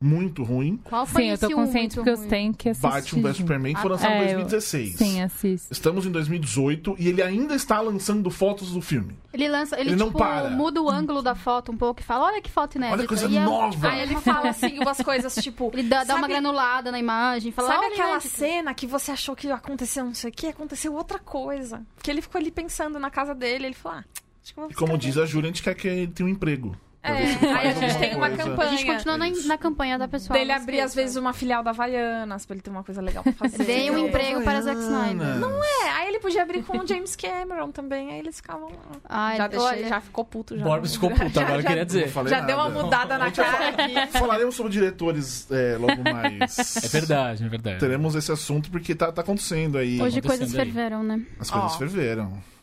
[0.06, 0.80] Muito ruim.
[0.84, 2.88] Qual foi Sim, eu tô esse consciente porque eu tenho que assistir.
[2.88, 3.38] Batman vs.
[3.38, 4.96] Superman foi Ah, lançado em é, eu- 2016.
[4.96, 5.74] Sim, assisto.
[5.74, 9.18] Estamos em 2018 e ele ainda está lançando fotos do filme.
[9.34, 10.50] Ele lança, ele, Ele não tipo, para.
[10.52, 12.94] muda o ângulo da foto um pouco e fala, olha que foto inédita.
[12.98, 13.90] Olha que coisa E nova.
[13.90, 15.72] Aí ele fala assim, umas coisas tipo.
[15.74, 18.30] Ele dá, dá uma Sabe- granulada na imagem, fala, Sabe olha aquela inédito.
[18.38, 20.48] cena que você achou que aconteceu não sei o que?
[20.48, 21.82] Aconteceu outra coisa.
[21.96, 24.04] Porque ele ficou ali pensando na casa dele, ele falou, ah,
[24.44, 26.28] acho que eu vou E como diz a Júlia, a gente quer que ele tenha
[26.28, 26.76] um emprego.
[27.06, 28.70] É, aí a gente tem uma campanha.
[28.70, 30.38] A gente continua na, na campanha da pessoa.
[30.38, 33.34] Dele abrir, às vezes, uma filial da Havaianas, pra ele ter uma coisa legal pra
[33.34, 33.64] fazer.
[33.64, 35.36] Dei um emprego para Zack Snyder.
[35.38, 39.00] Não É, aí ele podia abrir com o James Cameron também, aí eles ficavam lá.
[39.08, 40.58] Ai, já deixei, olha, já ficou puto.
[40.58, 42.08] Já, Borbs ficou puto agora, já, queria dizer.
[42.28, 42.84] Já deu uma nada.
[42.84, 44.08] mudada na cara aqui.
[44.18, 46.78] Falaremos sobre diretores é, logo mais.
[46.84, 47.80] É verdade, é verdade.
[47.80, 50.02] Teremos esse assunto porque tá, tá acontecendo aí.
[50.02, 50.66] hoje acontecendo coisas aí.
[50.66, 51.22] ferveram, né?
[51.40, 51.78] As coisas Ó.
[51.78, 52.55] ferveram.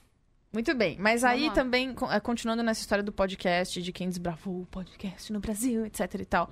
[0.52, 1.62] Muito bem, mas aí Vamos lá.
[1.62, 6.14] também, eh, continuando nessa história do podcast, de quem desbravou o podcast no Brasil, etc
[6.20, 6.50] e tal.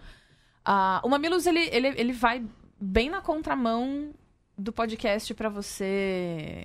[0.65, 2.43] ah, o Mamilos, ele, ele, ele vai
[2.81, 4.11] bem na contramão
[4.57, 6.65] do podcast pra você...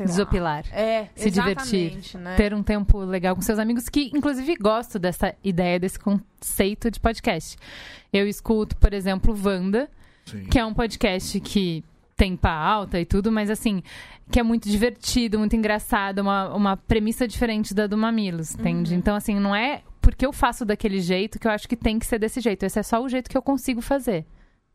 [0.00, 0.64] Desopilar.
[0.72, 1.86] É, Se divertir.
[1.86, 2.36] exatamente, Né?
[2.36, 7.00] Ter um tempo legal com seus amigos, que inclusive gosto dessa ideia, desse conceito de
[7.00, 7.56] podcast.
[8.12, 9.90] Eu escuto, por exemplo, Wanda,
[10.24, 10.44] Sim.
[10.44, 11.82] que é um podcast que
[12.18, 13.80] tem pauta e tudo, mas assim,
[14.30, 18.94] que é muito divertido, muito engraçado, uma, uma premissa diferente da do Mamilos, entende?
[18.94, 22.06] Então, assim, não é porque eu faço daquele jeito que eu acho que tem que
[22.06, 22.64] ser desse jeito.
[22.64, 24.26] Esse é só o jeito que eu consigo fazer.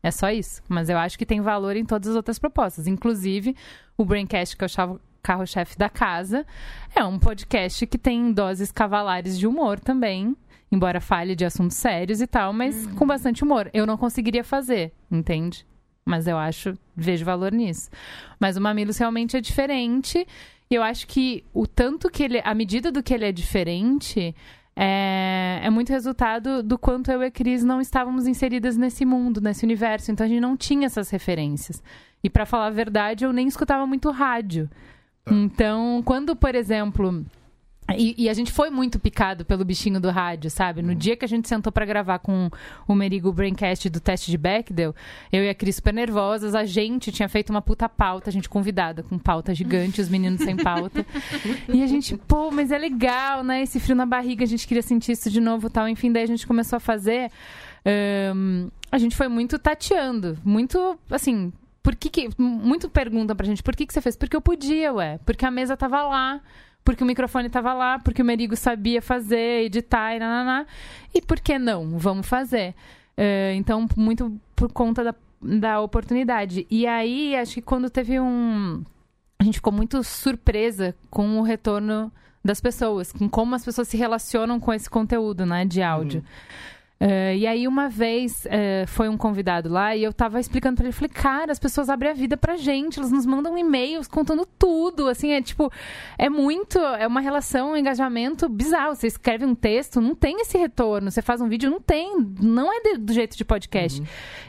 [0.02, 0.62] É só isso.
[0.68, 2.86] Mas eu acho que tem valor em todas as outras propostas.
[2.86, 3.54] Inclusive,
[3.96, 6.46] o Braincast, que eu achava carro-chefe da casa,
[6.94, 10.36] é um podcast que tem doses cavalares de humor também.
[10.72, 13.68] Embora fale de assuntos sérios e tal, mas com bastante humor.
[13.74, 15.66] Eu não conseguiria fazer, entende?
[16.04, 17.88] Mas eu acho, vejo valor nisso.
[18.38, 20.26] Mas o Mamilos realmente é diferente.
[20.70, 22.40] E eu acho que o tanto que ele.
[22.44, 24.34] A medida do que ele é diferente
[24.76, 29.40] é, é muito resultado do quanto eu e a Cris não estávamos inseridas nesse mundo,
[29.40, 30.10] nesse universo.
[30.10, 31.82] Então a gente não tinha essas referências.
[32.22, 34.68] E pra falar a verdade, eu nem escutava muito rádio.
[35.26, 37.24] Então, quando, por exemplo.
[37.92, 40.80] E, e a gente foi muito picado pelo bichinho do rádio, sabe?
[40.80, 42.50] No dia que a gente sentou pra gravar com
[42.88, 44.94] o Merigo Braincast do teste de Bechdel,
[45.30, 48.48] eu e a Cris super nervosas, a gente tinha feito uma puta pauta, a gente
[48.48, 51.04] convidada com pauta gigante, os meninos sem pauta.
[51.68, 53.62] e a gente, pô, mas é legal, né?
[53.62, 55.86] Esse frio na barriga, a gente queria sentir isso de novo e tal.
[55.86, 57.30] Enfim, daí a gente começou a fazer.
[58.90, 62.30] a gente foi muito tateando, muito, assim, por que que...
[62.38, 64.16] Muito perguntam pra gente, por que que você fez?
[64.16, 65.18] Porque eu podia, ué.
[65.26, 66.40] Porque a mesa tava lá.
[66.84, 67.98] Porque o microfone tava lá.
[67.98, 70.66] Porque o Merigo sabia fazer, editar e nananá.
[71.14, 71.98] E por que não?
[71.98, 72.74] Vamos fazer.
[73.16, 76.66] É, então, muito por conta da, da oportunidade.
[76.70, 78.84] E aí, acho que quando teve um...
[79.38, 82.12] A gente ficou muito surpresa com o retorno
[82.44, 83.12] das pessoas.
[83.12, 85.64] Com como as pessoas se relacionam com esse conteúdo, né?
[85.64, 86.22] De áudio.
[87.00, 90.84] É, e aí, uma vez, é, foi um convidado lá e eu tava explicando pra
[90.86, 94.46] ele, falei, cara, as pessoas abrem a vida pra gente, elas nos mandam e-mails contando
[94.58, 95.70] tudo, assim, é tipo,
[96.16, 98.94] é muito, é uma relação, um engajamento bizarro.
[98.94, 102.72] Você escreve um texto, não tem esse retorno, você faz um vídeo, não tem, não
[102.72, 104.02] é de- do jeito de podcast.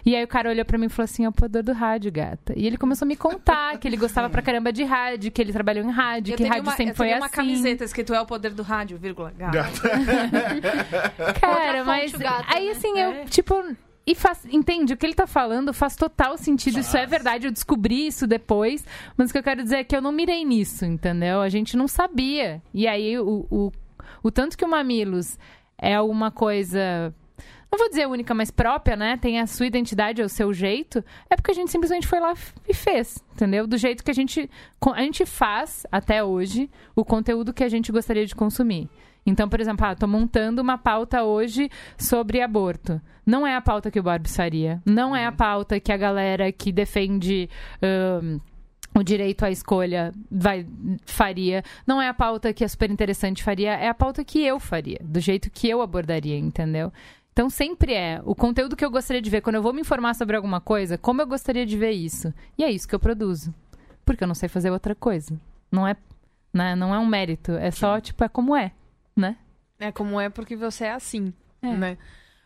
[0.05, 2.11] E aí o cara olhou pra mim e falou assim, é o poder do rádio,
[2.11, 2.53] gata.
[2.55, 5.51] E ele começou a me contar que ele gostava pra caramba de rádio, que ele
[5.51, 7.35] trabalhou em rádio, Eu que rádio uma, sempre eu foi teria uma assim.
[7.35, 9.81] camiseta escrito é o poder do rádio, vírgula, gato.
[11.41, 12.71] Cara, Outra mas fonte, o gato, aí né?
[12.71, 13.21] assim, É.
[13.23, 13.75] eu, tipo,
[14.07, 14.93] e faz, entende?
[14.93, 16.79] O que ele tá falando faz total sentido.
[16.79, 18.85] Isso é verdade, eu descobri isso depois.
[19.17, 21.41] Mas o que eu quero dizer é que eu não mirei nisso, entendeu?
[21.41, 22.61] A gente não sabia.
[22.73, 23.71] E aí, o, o,
[24.21, 25.39] o tanto que o Mamilos
[25.77, 27.13] é uma coisa.
[27.71, 29.17] Não vou dizer única, mas própria, né?
[29.17, 31.03] Tem a sua identidade, é o seu jeito.
[31.29, 32.33] É porque a gente simplesmente foi lá
[32.69, 33.65] e fez, entendeu?
[33.65, 34.49] Do jeito que a gente.
[34.93, 38.87] A gente faz até hoje o conteúdo que a gente gostaria de consumir.
[39.25, 43.01] Então, por exemplo, ah, tô montando uma pauta hoje sobre aborto.
[43.25, 44.81] Não é a pauta que o Borbs faria.
[44.85, 47.49] Não é a pauta que a galera que defende
[47.81, 48.39] ahn,
[48.93, 50.65] o direito à escolha vai,
[51.05, 51.63] faria.
[51.87, 53.73] Não é a pauta que é super interessante faria.
[53.73, 54.99] É a pauta que eu faria.
[55.03, 56.93] Do jeito que eu abordaria, entendeu?
[57.33, 59.41] Então sempre é o conteúdo que eu gostaria de ver.
[59.41, 62.33] Quando eu vou me informar sobre alguma coisa, como eu gostaria de ver isso.
[62.57, 63.53] E é isso que eu produzo.
[64.05, 65.37] Porque eu não sei fazer outra coisa.
[65.71, 65.97] Não é,
[66.53, 66.75] né?
[66.75, 67.51] não é um mérito.
[67.53, 68.71] É só, tipo, é como é,
[69.15, 69.37] né?
[69.79, 71.67] É como é porque você é assim, É.
[71.67, 71.97] né?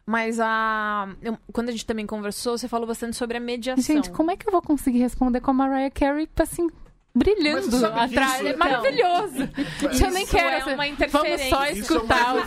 [0.05, 1.07] Mas a...
[1.21, 3.83] eu- quando a gente também conversou, você falou bastante sobre a mediação.
[3.83, 6.67] Gente, como é que eu vou conseguir responder com a Mariah Carey, assim,
[7.13, 8.33] brilhando que atrás?
[8.39, 9.49] isso- É maravilhoso.
[10.03, 10.47] eu nem Isso quero.
[10.49, 12.45] é essa- uma Vamos só Isso é escutar uma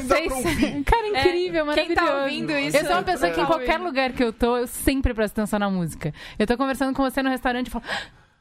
[0.00, 0.32] Vocês.
[0.84, 2.22] Cara, incrível, É, quem tá maravilhoso.
[2.22, 3.46] ouvindo isso- Eu sou uma pessoa que em É.
[3.46, 6.12] qualquer lugar que eu tô, eu sempre presto atenção na música.
[6.38, 7.84] Eu tô conversando com você no restaurante e falo.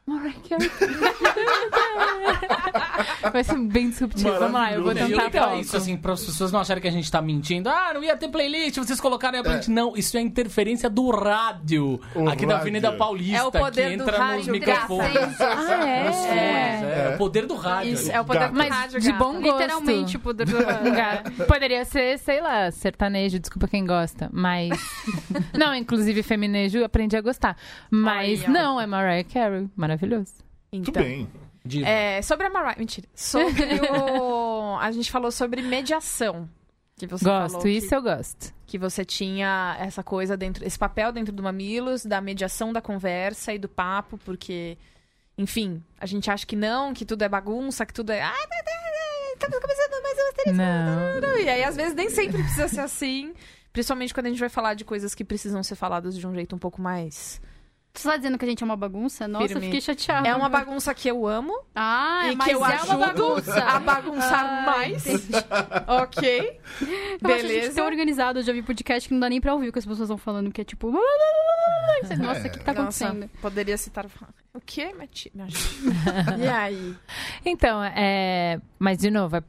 [0.07, 0.71] "Ah, Mariah Carey.
[3.31, 4.31] Vai ser bem disruptivo.
[4.31, 5.55] Vamos lá, eu vou tentar é foco.
[5.59, 7.69] isso, assim, para as pessoas não acharem que a gente tá mentindo.
[7.69, 9.67] Ah, não ia ter playlist, vocês colocaram aí a playlist.
[9.69, 11.99] Não, isso é interferência do rádio.
[12.15, 12.61] O aqui da rádio.
[12.67, 15.13] Avenida Paulista, É o poder que do entra nos rádio, microfones.
[15.13, 15.41] graças.
[15.41, 16.03] Ah, é?
[16.07, 17.11] Nos fones, é.
[17.13, 17.93] o poder do rádio.
[17.93, 18.51] Isso, é o poder Gato.
[18.53, 19.23] do Mas rádio, de gata.
[19.23, 19.59] bom gosto.
[19.61, 20.57] Literalmente o poder do
[20.91, 21.31] gato.
[21.47, 24.69] Poderia ser, sei lá, sertanejo, desculpa quem gosta, mas.
[25.57, 27.57] não, inclusive feminejo eu aprendi a gostar.
[27.91, 28.49] Mas Olha.
[28.49, 29.67] não, é Mariah Carey.
[29.75, 29.96] Maravilhoso.
[30.71, 31.29] Muito Então, bem.
[31.85, 32.75] É, sobre a Mariah...
[32.77, 33.07] Mentira.
[33.13, 34.77] Sobre o...
[34.79, 36.49] a gente falou sobre mediação.
[36.97, 38.53] Que você falou Gosto, que- isso eu gosto.
[38.65, 43.53] que você tinha essa coisa dentro, esse papel dentro do Mamilos, da mediação da conversa
[43.53, 44.77] e do papo, porque,
[45.37, 48.21] enfim, a gente acha que não, que tudo é bagunça, que tudo é.
[48.21, 48.71] Tá, tá, tá,
[49.33, 51.21] estamos começando mais uma série.
[51.21, 51.37] Não.
[51.37, 53.33] E aí, às vezes, nem sempre precisa ser assim.
[53.71, 56.55] Principalmente quando a gente vai falar de coisas que precisam ser faladas de um jeito
[56.55, 57.39] um pouco mais.
[57.97, 59.27] Você tá dizendo que a gente é uma bagunça?
[59.27, 59.63] Nossa, Firme.
[59.65, 60.27] fiquei chateada.
[60.27, 63.63] É uma bagunça que eu amo Ah, e mas que eu é ajudo uma bagunça.
[63.63, 65.05] a bagunçar Ah, mais.
[65.07, 65.33] entendi.
[65.87, 66.39] ok.
[66.39, 66.91] Eu acho
[67.25, 67.75] a gente Beleza.
[67.75, 68.39] tão organizado.
[68.39, 70.17] Eu já vi podcast que não dá nem pra ouvir o que as pessoas estão
[70.17, 70.91] falando, que é tipo...
[72.19, 73.29] Nossa, o que, que tá Nossa, acontecendo?
[73.41, 74.05] poderia citar.
[74.53, 75.31] O que, Mati?
[75.33, 75.79] Não, gente.
[76.39, 76.95] E aí?
[77.45, 78.59] Então, é.
[78.77, 79.43] Mas, de novo, é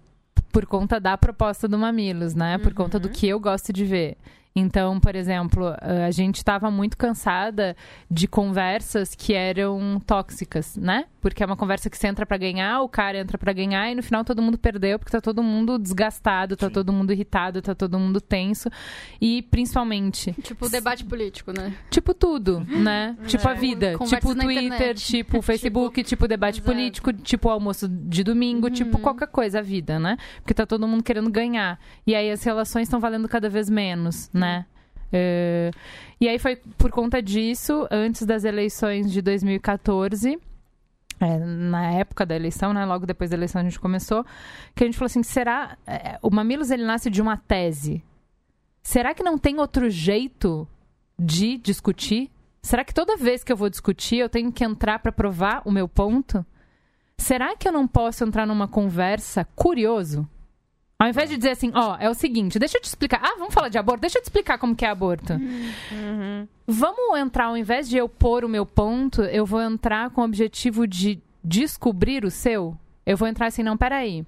[0.51, 2.59] por conta da proposta do Mamilos, né?
[2.59, 4.17] Por conta do que eu gosto de ver.
[4.57, 7.77] Então, por exemplo, eh, a gente estava muito cansada
[8.11, 11.05] de conversas que eram tóxicas, né?
[11.21, 13.95] Porque é uma conversa que você entra pra ganhar, o cara entra pra ganhar e
[13.95, 17.75] no final todo mundo perdeu porque tá todo mundo desgastado, tá todo mundo irritado, tá
[17.75, 18.69] todo mundo tenso
[19.21, 21.73] e principalmente, Tipo, debate político, né?
[21.91, 23.17] tipo tudo, né?
[23.27, 25.05] Tipo a vida, Conversas tipo o Twitter, internet.
[25.07, 26.73] tipo o Facebook, tipo debate Exato.
[26.73, 30.17] político, tipo o almoço de domingo, tipo qualquer coisa a vida, né?
[30.41, 31.79] Porque tá todo mundo querendo ganhar.
[32.07, 34.67] E aí as relações estão valendo cada vez menos, né?
[35.13, 35.71] É,
[36.21, 40.39] E aí foi por conta disso, antes das eleições de 2014,
[41.21, 42.85] é, na época da eleição, né?
[42.85, 44.25] Logo depois da eleição a gente começou,
[44.75, 45.77] que a gente falou assim, será...
[45.87, 48.03] é, o Mamilos, ele nasce de uma tese.
[48.83, 50.67] Será que não tem outro jeito
[51.19, 52.31] de discutir?
[52.63, 55.71] Será que toda vez que eu vou discutir eu tenho que entrar para provar o
[55.71, 56.45] meu ponto?
[57.17, 60.29] Será que eu não posso entrar numa conversa curioso?
[61.01, 63.21] Ao invés de dizer assim, ó, é o seguinte, deixa eu te explicar.
[63.23, 64.01] Ah, vamos falar de aborto?
[64.01, 65.33] Deixa eu te explicar como que é aborto.
[66.67, 70.25] Vamos entrar, ao invés de eu pôr o meu ponto, eu vou entrar com o
[70.25, 72.77] objetivo de descobrir o seu?
[73.07, 74.27] Eu vou entrar assim, não, peraí.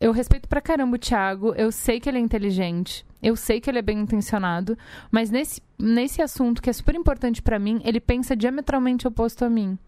[0.00, 3.70] Eu respeito pra caramba o Thiago, eu sei que ele é inteligente, eu sei que
[3.70, 4.76] ele é bem intencionado,
[5.10, 9.50] mas nesse, nesse assunto que é super importante pra mim, ele pensa diametralmente oposto a
[9.50, 9.78] mim.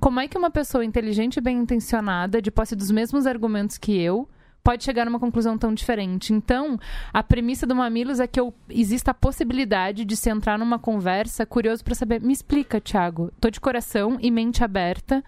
[0.00, 3.96] Como é que uma pessoa inteligente e bem intencionada, de posse dos mesmos argumentos que
[3.96, 4.28] eu,
[4.62, 6.32] pode chegar numa conclusão tão diferente?
[6.32, 6.78] Então,
[7.12, 11.44] a premissa do Mamilos é que eu, exista a possibilidade de se entrar numa conversa
[11.44, 15.24] curioso pra saber, me explica, Thiago, tô de coração e mente aberta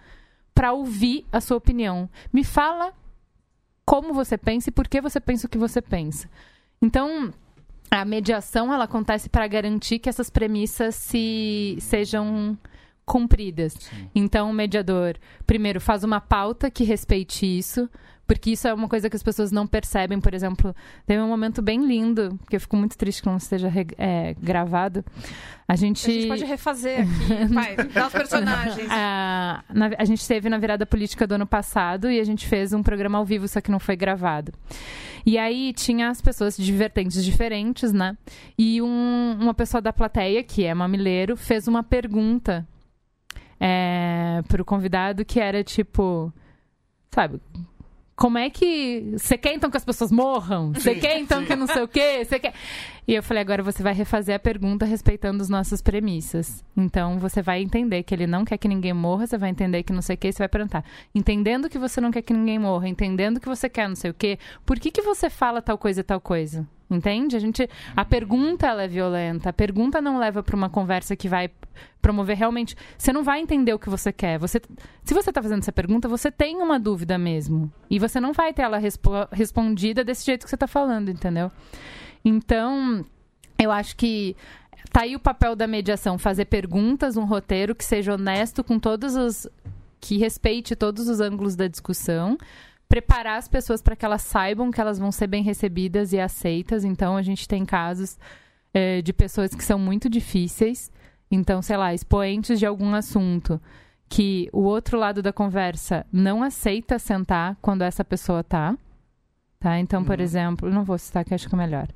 [0.53, 2.09] pra ouvir a sua opinião.
[2.31, 2.93] Me fala
[3.85, 6.29] como você pensa e por que você pensa o que você pensa.
[6.81, 7.33] Então,
[7.91, 12.57] a mediação ela acontece para garantir que essas premissas se sejam
[13.05, 13.75] cumpridas.
[14.13, 17.89] Então, o mediador, primeiro, faz uma pauta que respeite isso,
[18.27, 20.19] porque isso é uma coisa que as pessoas não percebem.
[20.19, 23.71] Por exemplo, teve um momento bem lindo, que eu fico muito triste que não esteja
[23.97, 25.03] é, gravado.
[25.67, 26.09] A gente.
[26.09, 28.87] A gente pode refazer aqui, vai, dar os personagens.
[28.91, 32.73] A, na- a gente teve na virada política do ano passado e a gente fez
[32.73, 34.51] um programa ao vivo, só que não foi gravado.
[35.25, 38.15] E aí tinha as pessoas de vertentes diferentes, né?
[38.57, 42.67] E um- uma pessoa da plateia, que é mamileiro, fez uma pergunta
[43.59, 46.31] é, pro convidado que era tipo,
[47.11, 47.39] sabe?
[48.15, 49.11] Como é que.
[49.17, 50.71] Você quer então que as pessoas morram?
[50.73, 52.23] Você quer então que não sei o quê?
[52.23, 52.53] Você quer.
[53.05, 56.63] E eu falei, agora você vai refazer a pergunta respeitando as nossas premissas.
[56.77, 59.91] Então você vai entender que ele não quer que ninguém morra, você vai entender que
[59.91, 60.83] não sei o que, você vai perguntar.
[61.13, 64.13] Entendendo que você não quer que ninguém morra, entendendo que você quer não sei o
[64.13, 66.65] quê, por que, que você fala tal coisa e tal coisa?
[66.89, 67.35] Entende?
[67.35, 67.69] A gente.
[67.95, 69.49] A pergunta ela é violenta.
[69.49, 71.49] A pergunta não leva para uma conversa que vai
[72.01, 72.75] promover realmente.
[72.97, 74.37] Você não vai entender o que você quer.
[74.39, 74.61] Você,
[75.03, 77.71] se você está fazendo essa pergunta, você tem uma dúvida mesmo.
[77.89, 81.51] E você não vai ter ela respo- respondida desse jeito que você está falando, entendeu?
[82.23, 83.05] Então,
[83.57, 84.35] eu acho que
[84.91, 89.15] tá aí o papel da mediação, fazer perguntas, um roteiro que seja honesto com todos
[89.15, 89.47] os
[89.99, 92.37] que respeite todos os ângulos da discussão,
[92.87, 96.83] preparar as pessoas para que elas saibam que elas vão ser bem recebidas e aceitas.
[96.83, 98.19] Então, a gente tem casos
[98.73, 100.91] eh, de pessoas que são muito difíceis.
[101.35, 103.61] Então, sei lá, expoentes de algum assunto
[104.07, 108.77] que o outro lado da conversa não aceita sentar quando essa pessoa tá.
[109.59, 109.79] Tá?
[109.79, 111.87] Então, por exemplo, não vou citar que acho que é melhor.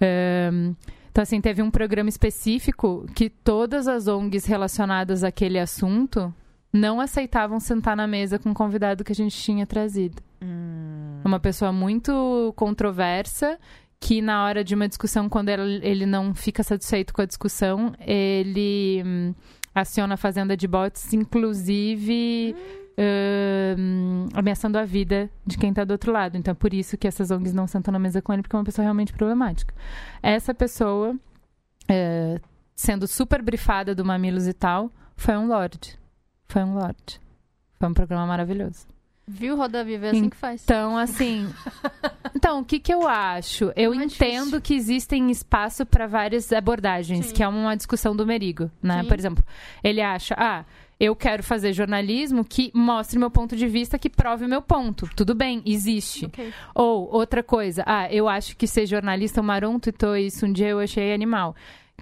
[0.00, 0.74] Ahn,
[1.10, 6.34] então, assim, teve um programa específico que todas as ONGs relacionadas àquele assunto
[6.72, 10.20] não aceitavam sentar na mesa com o convidado que a gente tinha trazido.
[11.24, 13.58] Uma pessoa muito controversa
[14.04, 19.02] que na hora de uma discussão, quando ele, não fica satisfeito com a discussão, ele
[19.02, 19.34] hum,
[19.74, 22.54] aciona a fazenda de bots, inclusive
[23.78, 26.36] hum, ameaçando a vida de quem está do outro lado.
[26.36, 28.58] Então, é por isso que essas ONGs não sentam na mesa com ele, porque é
[28.58, 29.74] uma pessoa realmente problemática.
[30.22, 31.16] Essa pessoa,
[31.88, 32.38] é,
[32.76, 35.98] sendo super brifada do Mamilos e tal, foi um Lorde.
[36.46, 37.18] Foi um Lorde.
[37.78, 38.86] Foi um programa maravilhoso.
[39.26, 40.06] Viu, Roda Viva?
[40.06, 40.62] É assim que faz.
[40.64, 41.48] Então, assim.
[42.34, 43.72] Então, o que, que eu acho?
[43.74, 47.34] Eu Não é entendo que existem espaço para várias abordagens, Sim.
[47.34, 49.02] que é uma discussão do Merigo, né?
[49.02, 49.08] Sim.
[49.08, 49.44] Por exemplo,
[49.82, 50.64] ele acha, ah,
[51.00, 55.08] eu quero fazer jornalismo que mostre meu ponto de vista, que prove meu ponto.
[55.16, 56.26] Tudo bem, existe.
[56.26, 56.52] Ok.
[56.74, 60.68] Ou outra coisa, ah, eu acho que ser jornalista, o Maron tweetou isso um dia,
[60.68, 61.54] eu achei animal.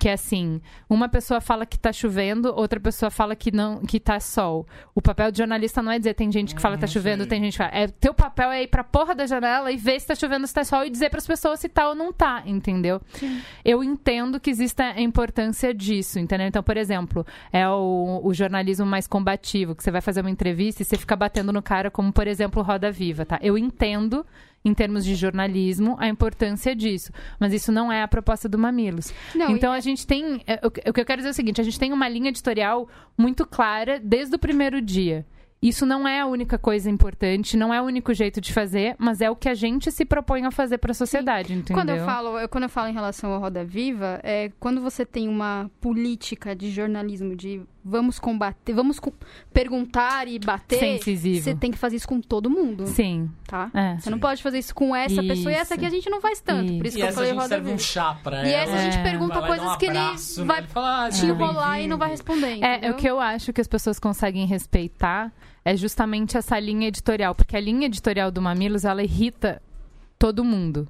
[0.03, 0.61] Que é assim,
[0.91, 4.67] uma pessoa fala que tá chovendo, outra pessoa fala que não, que tá sol.
[4.97, 7.31] O papel de jornalista não é dizer tem gente que fala que tá chovendo, sei.
[7.31, 7.71] tem gente que fala.
[7.73, 10.53] É, teu papel é ir pra porra da janela e ver se tá chovendo, se
[10.53, 13.01] tá sol e dizer pras pessoas se tá ou não tá, entendeu?
[13.65, 16.49] Eu entendo que exista a importância disso, entendeu?
[16.49, 20.83] Então, por exemplo, é o, o jornalismo mais combativo, que você vai fazer uma entrevista
[20.83, 23.39] e você fica batendo no cara, como, por exemplo, Roda Viva, tá?
[23.41, 24.27] Eu entendo,
[24.65, 27.11] em termos de jornalismo, a importância disso.
[27.41, 29.13] Mas isso não é a proposta do Mamilos.
[29.35, 30.41] Não, então, a gente tem...
[30.47, 32.89] é, O que eu quero dizer é o seguinte, a gente tem uma linha editorial
[33.19, 35.27] muito clara desde o primeiro dia.
[35.61, 39.21] Isso não é a única coisa importante, não é o único jeito de fazer, mas
[39.21, 41.77] é o que a gente se propõe a fazer para a sociedade, entendeu?
[41.77, 45.07] Quando eu falo, eu- quando eu falo em relação à Roda Viva, é quando você
[45.07, 49.13] tem uma política de jornalismo de vamos combater, vamos co-
[49.53, 51.43] perguntar e bater, Ser incisivo.
[51.43, 53.71] você tem que fazer isso com todo mundo, Sim, tá?
[53.75, 53.97] é.
[53.99, 55.75] Você não pode fazer isso com essa pessoa e essa Isso.
[55.75, 56.73] aqui a gente não faz tanto.
[56.77, 58.75] Por isso E que eu essa a falei gente serve um chá pra E essa
[58.75, 59.03] a gente É.
[59.03, 60.47] pergunta Vai coisas um que ele abraço, né?
[60.47, 62.59] vai Ele fala, ah, te enrolar e não vai responder.
[62.63, 65.33] É, o que eu acho que as pessoas conseguem respeitar
[65.65, 69.63] é justamente essa linha editorial, porque a linha editorial do Mamilos, ela irrita
[70.19, 70.89] todo mundo.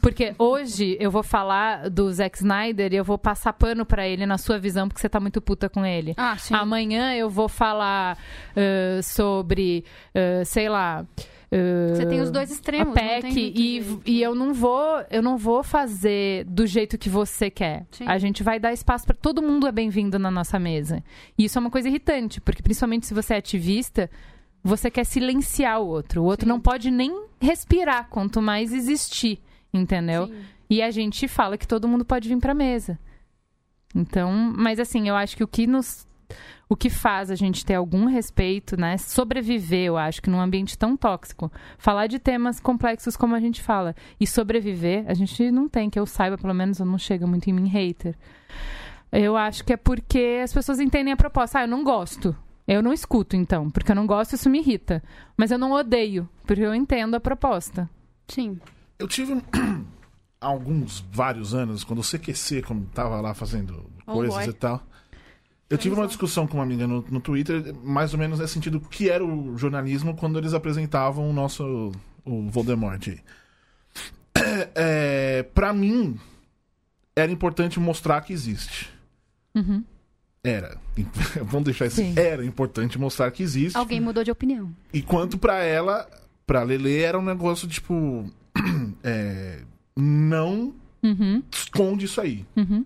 [0.00, 4.26] Porque hoje eu vou falar do Zack Snyder e eu vou passar pano pra ele
[4.26, 6.14] na sua visão, porque você tá muito puta com ele.
[6.16, 6.54] Ah, sim.
[6.54, 8.16] Amanhã eu vou falar
[8.56, 11.04] ãh, sobre, ãh, sei lá.
[11.52, 12.94] ãh, Você tem os dois extremos.
[12.94, 14.02] PEC e, jeito.
[14.06, 17.86] e eu não vou eu não vou fazer do jeito que você quer.
[17.90, 18.04] Sim.
[18.06, 21.02] A gente vai dar espaço para todo mundo é bem-vindo na nossa mesa.
[21.36, 24.08] E isso é uma coisa irritante, porque principalmente se você é ativista,
[24.62, 26.22] você quer silenciar o outro.
[26.22, 26.50] O outro Sim.
[26.50, 29.40] não pode nem respirar, quanto mais existir,
[29.72, 30.26] entendeu?
[30.26, 30.42] Sim.
[30.68, 32.98] E a gente fala que todo mundo pode vir pra mesa.
[33.94, 36.08] Então, mas assim, eu acho que o que nos
[36.68, 38.96] o que faz a gente ter algum respeito, né?
[38.96, 43.60] Sobreviver, eu acho que num ambiente tão tóxico, falar de temas complexos como a gente
[43.60, 47.50] fala e sobreviver, a gente não tem que eu saiba, pelo menos não chega muito
[47.50, 48.14] em mim hater.
[49.10, 51.58] Eu acho que é porque as pessoas entendem a proposta.
[51.58, 52.36] Ah, eu não gosto.
[52.68, 55.02] Eu não escuto, então, porque eu não gosto, isso me irrita.
[55.36, 57.90] Mas eu não odeio, porque eu entendo a proposta.
[58.28, 58.60] Sim.
[59.00, 59.42] Eu tive
[60.40, 64.48] alguns, vários anos, quando o CQC, quando tava lá fazendo Oh, coisas boy.
[64.48, 64.82] e tal.
[65.68, 68.80] Eu tive uma discussão com uma amiga no, no Twitter, mais ou menos nesse sentido,
[68.80, 71.92] que era o jornalismo quando eles apresentavam o nosso
[72.24, 73.08] o Voldemort.
[74.74, 76.18] É, pra mim,
[77.14, 78.88] era importante mostrar que existe.
[79.54, 79.84] Uhum.
[80.42, 80.78] Era.
[81.42, 81.90] Vamos deixar.
[81.90, 82.14] Sim.
[82.16, 83.76] Era importante mostrar que existe.
[83.76, 84.74] Alguém mudou de opinião.
[84.92, 86.08] E quanto pra ela,
[86.46, 88.30] pra Lele, era um negócio tipo.
[89.02, 89.60] É,
[89.96, 91.42] não Uhum.
[91.50, 92.44] esconde isso aí.
[92.56, 92.84] Uhum.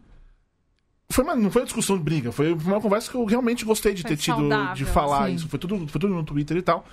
[1.10, 3.92] Foi uma, não foi uma discussão de briga, foi uma conversa que eu realmente gostei
[3.94, 5.34] de Foi ter tido, saudável, de falar sim.
[5.34, 5.48] isso.
[5.48, 6.86] Foi tudo, foi tudo no Twitter e tal.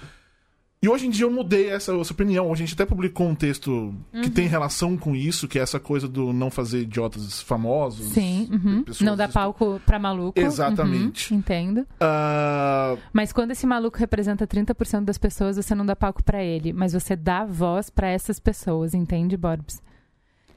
[0.84, 2.52] E hoje em dia eu mudei essa, essa opinião.
[2.52, 4.30] A gente até publicou um texto que Uhum.
[4.32, 8.08] tem relação com isso, que é essa coisa do não fazer idiotas famosos.
[8.13, 8.84] Sim, uhum.
[9.02, 10.39] não dá estu- palco pra maluco.
[10.39, 11.32] Exatamente.
[11.34, 11.86] Uhum, entendo.
[12.00, 16.74] Ah, Mas quando esse maluco representa 30% das pessoas, você não dá palco pra ele,
[16.74, 19.84] mas você dá voz pra essas pessoas, entende, Borbs?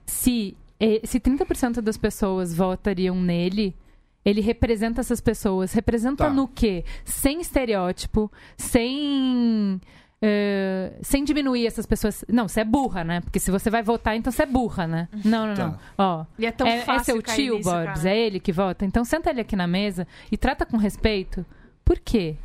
[0.07, 0.57] Se,
[1.05, 3.77] se 30% das pessoas votariam nele,
[4.25, 5.75] ele representa essas pessoas.
[5.75, 6.31] Representa Tá.
[6.31, 6.83] no quê?
[7.05, 9.79] Sem estereótipo, sem.
[10.27, 12.25] Eh, sem diminuir essas pessoas.
[12.29, 13.21] Não, você é burra, né?
[13.21, 15.09] Porque se você vai votar, então você é burra, né?
[15.23, 15.67] Não, não, Tá.
[15.69, 15.79] não.
[15.99, 18.11] Ó, E é tão é, é fácil seu cair tio, nisso, Borbs, cara.
[18.11, 18.87] é ele que vota.
[18.87, 21.45] Então senta ele aqui na mesa e trata com respeito.
[21.85, 22.37] Por quê?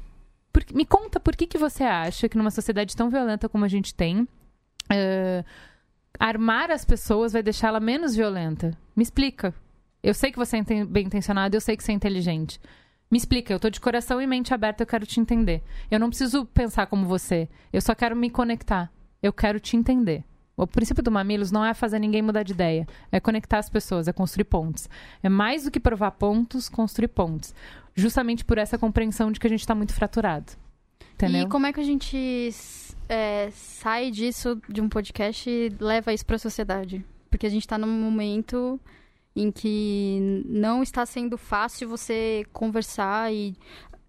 [0.52, 3.68] Por- me conta por que, que você acha que numa sociedade tão violenta como a
[3.70, 4.28] gente tem,
[4.92, 5.44] eh,
[6.20, 8.78] armar as pessoas vai deixá-la menos violenta?
[8.96, 9.54] Me explica.
[10.04, 12.60] Eu sei que você é bem intencionado, eu sei que você é inteligente.
[13.12, 15.63] Me explica, eu tô de coração e mente aberta, eu quero te entender.
[15.89, 18.91] Eu não preciso pensar como você, eu só quero me conectar.
[19.22, 20.24] Eu quero te entender.
[20.56, 24.08] O princípio do Mamilos não é fazer ninguém mudar de ideia, é conectar as pessoas,
[24.08, 24.89] é construir pontes.
[25.24, 27.56] É mais do que provar pontos, construir pontes.
[27.95, 30.52] Justamente por essa compreensão de que a gente tá muito fraturado.
[31.13, 31.43] Entendeu?
[31.43, 32.49] E como é que a gente
[33.07, 37.03] é, sai disso de um podcast e leva isso pra sociedade?
[37.30, 38.80] Porque a gente tá num momento
[39.36, 43.55] em que não está sendo fácil você conversar e.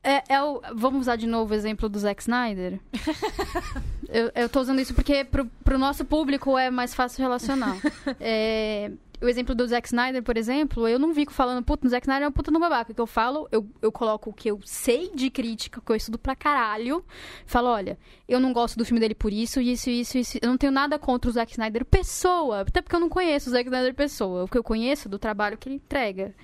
[0.03, 2.81] É, é o, vamos usar de novo o exemplo do Zack Snyder?
[4.09, 7.77] eu, eu tô usando isso porque pro, pro nosso público é mais fácil relacionar.
[8.19, 8.91] É,
[9.23, 12.25] o exemplo do Zack Snyder, por exemplo, eu não fico falando, puta, o Zack Snyder
[12.25, 12.93] é uma puta no babaca.
[12.93, 15.97] O que eu falo, eu, eu coloco o que eu sei de crítica, que eu
[15.97, 17.05] estudo pra caralho.
[17.47, 17.99] Falo, olha,
[18.29, 20.39] eu não gosto do filme dele por isso, isso, isso, isso.
[20.41, 22.61] Eu não tenho nada contra o Zack Snyder pessoa.
[22.63, 24.45] Até porque eu não conheço o Zack Snyder pessoa.
[24.45, 26.35] O que eu conheço do trabalho que ele entrega.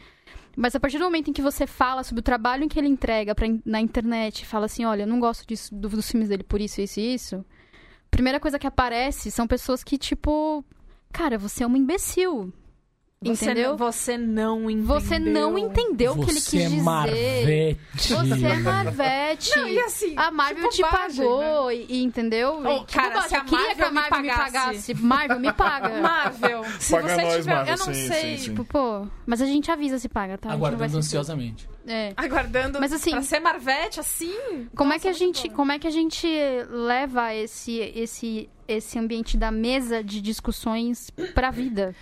[0.56, 3.34] Mas a partir do momento em que você fala sobre o trabalho que ele entrega
[3.34, 6.60] pra, na internet, fala assim, olha, eu não gosto disso, do- dos filmes dele por
[6.62, 7.44] isso, isso e isso.
[8.10, 10.64] Primeira coisa que aparece são pessoas que, tipo,
[11.12, 12.52] cara, você é um imbecil.
[13.34, 13.70] Você entendeu?
[13.70, 14.86] não- Você não entendeu.
[15.00, 16.82] Você não entendeu o que ele Você quis é dizer.
[16.82, 17.78] Marvete.
[17.96, 19.56] Você é Marvete.
[19.58, 22.62] Não, e assim, a Marvel que te bobagem, pagou, e, e entendeu?
[22.64, 23.28] Oh, E que cara, bobagem.
[23.28, 24.66] se a eu queria que a Marvel Marvel me me pagasse.
[24.68, 24.94] pagasse.
[24.94, 25.88] Marvel, me paga.
[26.00, 26.64] Marvel.
[26.78, 27.54] Se Paga você nós, tiver.
[27.54, 28.20] Marvel, eu não sim, sei.
[28.20, 28.50] sim, sim.
[28.50, 30.48] Tipo, pô, mas a gente avisa se paga, tá?
[30.48, 31.68] A gente não vai Aguardando ansiosamente.
[31.88, 32.12] É.
[32.16, 34.34] Aguardando Mas assim- pra ser Marvete, assim.
[34.74, 35.54] Como é nossa, que a gente, bom.
[35.54, 36.26] como é que a gente
[36.68, 41.94] leva esse esse esse ambiente da mesa de discussões pra vida?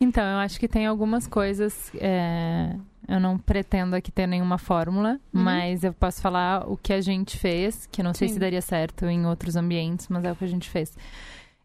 [0.00, 1.90] Então, eu acho que tem algumas coisas.
[1.96, 2.74] é,
[3.08, 7.36] Eu não pretendo aqui ter nenhuma fórmula, mas eu posso falar o que a gente
[7.38, 8.34] fez, que não sei Sim.
[8.34, 10.96] se daria certo em outros ambientes, mas é o que a gente fez.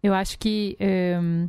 [0.01, 0.77] Eu acho que
[1.21, 1.47] hum,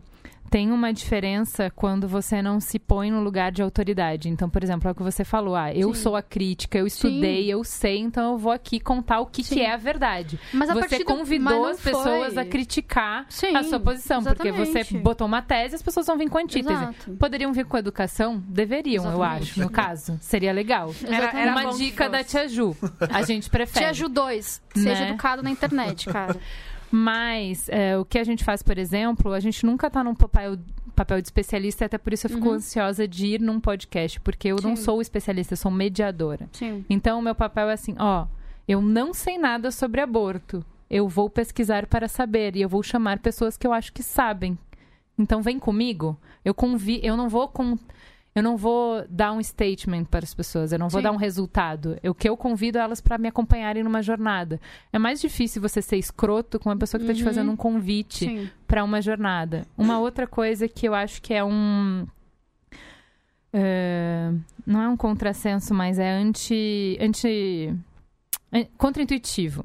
[0.54, 4.28] tem uma diferença quando você não se põe no lugar de autoridade.
[4.28, 6.00] Então, por exemplo, é o que você falou: ah, eu Sim.
[6.00, 9.56] sou a crítica, eu estudei, eu sei, então eu vou aqui contar o que, Sim.
[9.56, 10.38] que é a verdade.
[10.52, 12.42] Mas a Você do- convidou não as pessoas foi.
[12.42, 15.02] a criticar Sim, a sua posição, porque você exatamente.
[15.02, 16.72] botou uma tese, as pessoas vão vir com antítese.
[16.72, 17.10] Exato.
[17.18, 18.40] Poderiam vir com educação?
[18.46, 19.42] Deveriam, eu Exatamente.
[19.50, 20.18] acho, no caso.
[20.20, 20.94] Seria legal.
[21.04, 22.22] Era- era uma dica da.
[22.22, 22.76] Tia Ju.
[23.10, 23.86] A gente prefere.
[23.86, 24.60] Te ajudou, seja
[25.00, 25.08] Né?
[25.08, 26.36] educado na internet, cara.
[26.96, 30.56] Mas é, o que a gente faz, por exemplo, a gente nunca tá num papel,
[30.94, 32.54] papel de especialista, até por isso eu fico Uhum.
[32.54, 34.82] ansiosa de ir num podcast, porque eu não Sim.
[34.84, 36.48] sou especialista, eu sou mediadora.
[36.52, 36.84] Sim.
[36.88, 38.26] Então, o meu papel é assim, ó,
[38.68, 40.64] eu não sei nada sobre aborto.
[40.88, 44.56] Eu vou pesquisar para saber e eu vou chamar pessoas que eu acho que sabem.
[45.18, 46.16] Então, vem comigo.
[46.44, 47.76] Eu convi, eu não vou com
[48.34, 51.04] eu não vou dar um statement para as pessoas, eu não vou Sim.
[51.04, 51.96] dar um resultado.
[52.04, 54.60] O que eu convido elas para me acompanharem numa jornada.
[54.92, 57.24] É mais difícil você ser escroto com uma pessoa que está te Uhum.
[57.28, 59.66] fazendo um convite para uma jornada.
[59.78, 62.06] Uma outra coisa que eu acho que é um.
[63.52, 64.32] é,
[64.66, 66.98] não é um contrassenso, mas é anti.
[67.00, 67.72] anti
[68.78, 69.64] Contra-intuitivo.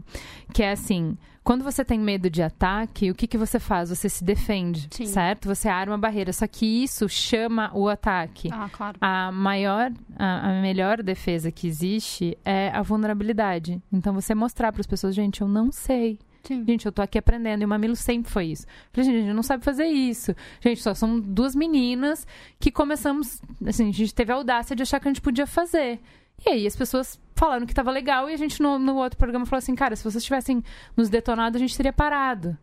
[0.54, 1.18] Que é assim:
[1.50, 3.90] quando você tem medo de ataque, o que, que você faz?
[3.90, 5.08] Você se defende, Sim.
[5.08, 5.48] certo?
[5.48, 6.32] Você arma a barreira.
[6.32, 8.50] Só que isso chama o ataque.
[8.54, 9.00] Ah, claro.
[9.02, 13.82] A maior, a, a melhor defesa que existe é a vulnerabilidade.
[13.92, 16.20] Então você mostrar para as pessoas, gente, eu não sei.
[16.44, 16.64] Sim.
[16.68, 17.64] Gente, eu tô aqui aprendendo.
[17.64, 18.68] E o Mamilo sempre foi isso.
[18.94, 20.36] Falei, gente, a gente não sabe fazer isso.
[20.62, 22.28] Gente, só são duas meninas
[22.60, 23.42] que começamos.
[23.66, 26.00] Assim, a gente teve a audácia de achar que a gente podia fazer.
[26.46, 29.46] E aí as pessoas falaram que tava legal e a gente no, no outro programa
[29.46, 30.64] falou assim, cara, se vocês tivessem
[30.96, 32.58] nos detonado, a gente teria parado.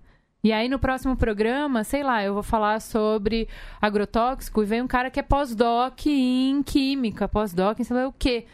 [0.45, 3.49] E aí no próximo programa, sei lá, eu vou falar sobre
[3.81, 8.12] agrotóxico e vem um cara que é pós-doc em química, pós-doc em sei lá o
[8.12, 8.47] quê.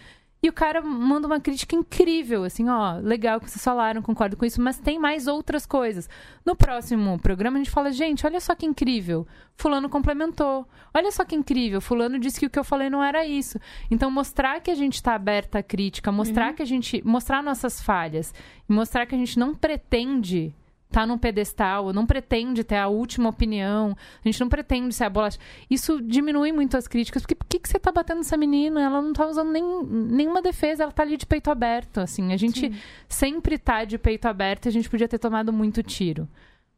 [0.42, 4.44] E o cara manda uma crítica incrível, assim, ó, legal que vocês falaram, concordo com
[4.44, 6.10] isso, mas tem mais outras coisas.
[6.44, 9.24] No próximo programa a gente fala, gente, olha só que incrível,
[9.54, 10.66] fulano complementou.
[10.92, 13.56] Olha só que incrível, fulano disse que o que eu falei não era isso.
[13.88, 17.80] Então mostrar que a gente está aberta à crítica, mostrar que a gente, mostrar nossas
[17.80, 18.34] falhas,
[18.68, 20.52] e mostrar que a gente não pretende
[20.92, 25.10] estar num pedestal, não pretende ter a última opinião, a gente não pretende ser a
[25.10, 25.38] bolacha.
[25.70, 28.82] Isso diminui muito as críticas, porque por que, que você tá batendo nessa menina?
[28.82, 32.32] Ela não tá usando nem, nenhuma defesa, ela tá ali de peito aberto, assim.
[32.32, 32.72] A gente
[33.08, 36.28] sempre tá de peito aberto e a gente podia ter tomado muito tiro.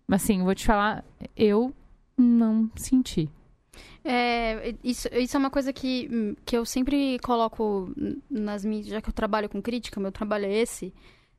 [0.06, 1.04] Mas assim, vou te falar,
[1.36, 1.74] eu
[2.16, 3.28] não senti.
[4.04, 7.92] É, isso, isso é uma coisa que, que eu sempre coloco
[8.30, 8.86] nas minhas.
[8.86, 10.92] Já que eu trabalho com crítica, meu trabalho é esse.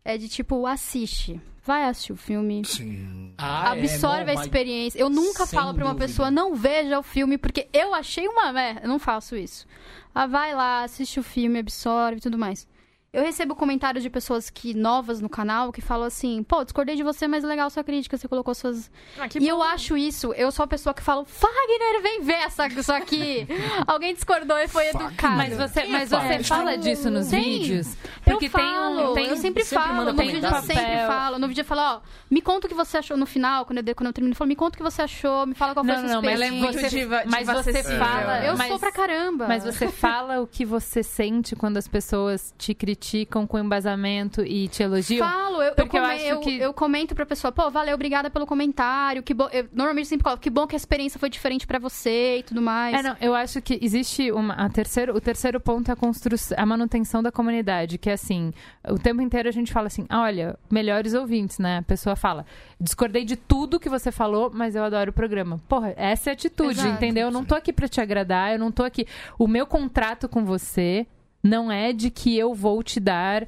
[0.05, 1.41] É de tipo, assiste.
[1.65, 2.61] Vai assistir o filme.
[2.63, 3.33] Sim.
[3.39, 4.99] Ah, é, absorve não, a experiência.
[4.99, 6.07] Eu nunca falo pra uma dúvida.
[6.07, 8.81] pessoa, não veja o filme, porque eu achei uma merda.
[8.83, 9.65] Eu não faço isso.
[10.13, 12.67] Ah, vai lá, assiste o filme, absorve e tudo mais.
[13.15, 17.03] Eu recebo comentários de pessoas que novas no canal que falam assim: pô, discordei de
[17.03, 18.91] você, mas legal sua crítica, você colocou suas.
[19.17, 19.63] Ah, que e eu bom.
[19.63, 23.47] acho isso, eu sou a pessoa que falo: Fagner, vem ver essa, isso aqui.
[23.87, 25.37] Alguém discordou e foi educado.
[25.37, 27.41] Mas você, Quem é mas você fala disso nos Tem.
[27.59, 27.95] vídeos?
[28.25, 29.13] Eu Porque falo, tem um.
[29.13, 31.39] Tem, eu sempre, sempre falo, no vídeo eu sempre falo.
[31.39, 33.95] No vídeo eu falo, ó, me conta o que você achou no final, quando eu,
[33.95, 35.93] quando eu termino, eu falo, me conta o que você achou, me fala qual foi
[35.93, 37.97] Não, a não, sua não, mas Ela é muito você, diva- mas você acessível.
[37.99, 38.43] fala.
[38.45, 39.47] Eu mas, sou pra caramba.
[39.47, 43.04] Mas você fala o que você sente quando as pessoas te criticam.
[43.05, 45.27] Criticam com embasamento e te elogiam?
[45.27, 47.93] Falo, eu, eu, Porque eu come- acho eu- que- eu comento pra pessoa, pô, valeu,
[47.93, 49.21] obrigada pelo comentário.
[49.21, 52.39] Que bom, eu normalmente sempre coloco, que bom que a experiência foi diferente pra você
[52.39, 52.95] e tudo mais.
[52.95, 56.57] É, não, eu acho que existe uma, a terceiro, o terceiro ponto é a construção,
[56.59, 58.51] a manutenção da comunidade, que é assim,
[58.89, 61.77] o tempo inteiro a gente fala assim, olha, melhores ouvintes, né?
[61.77, 62.45] A pessoa fala,
[62.79, 65.59] discordei de tudo que você falou, mas eu adoro o programa.
[65.67, 66.89] Porra, essa é a atitude, Exato.
[66.95, 67.27] entendeu?
[67.27, 69.05] Eu não tô aqui pra te agradar, eu não tô aqui.
[69.37, 71.05] O meu contrato com você
[71.45, 73.43] não é de que eu vou te dar.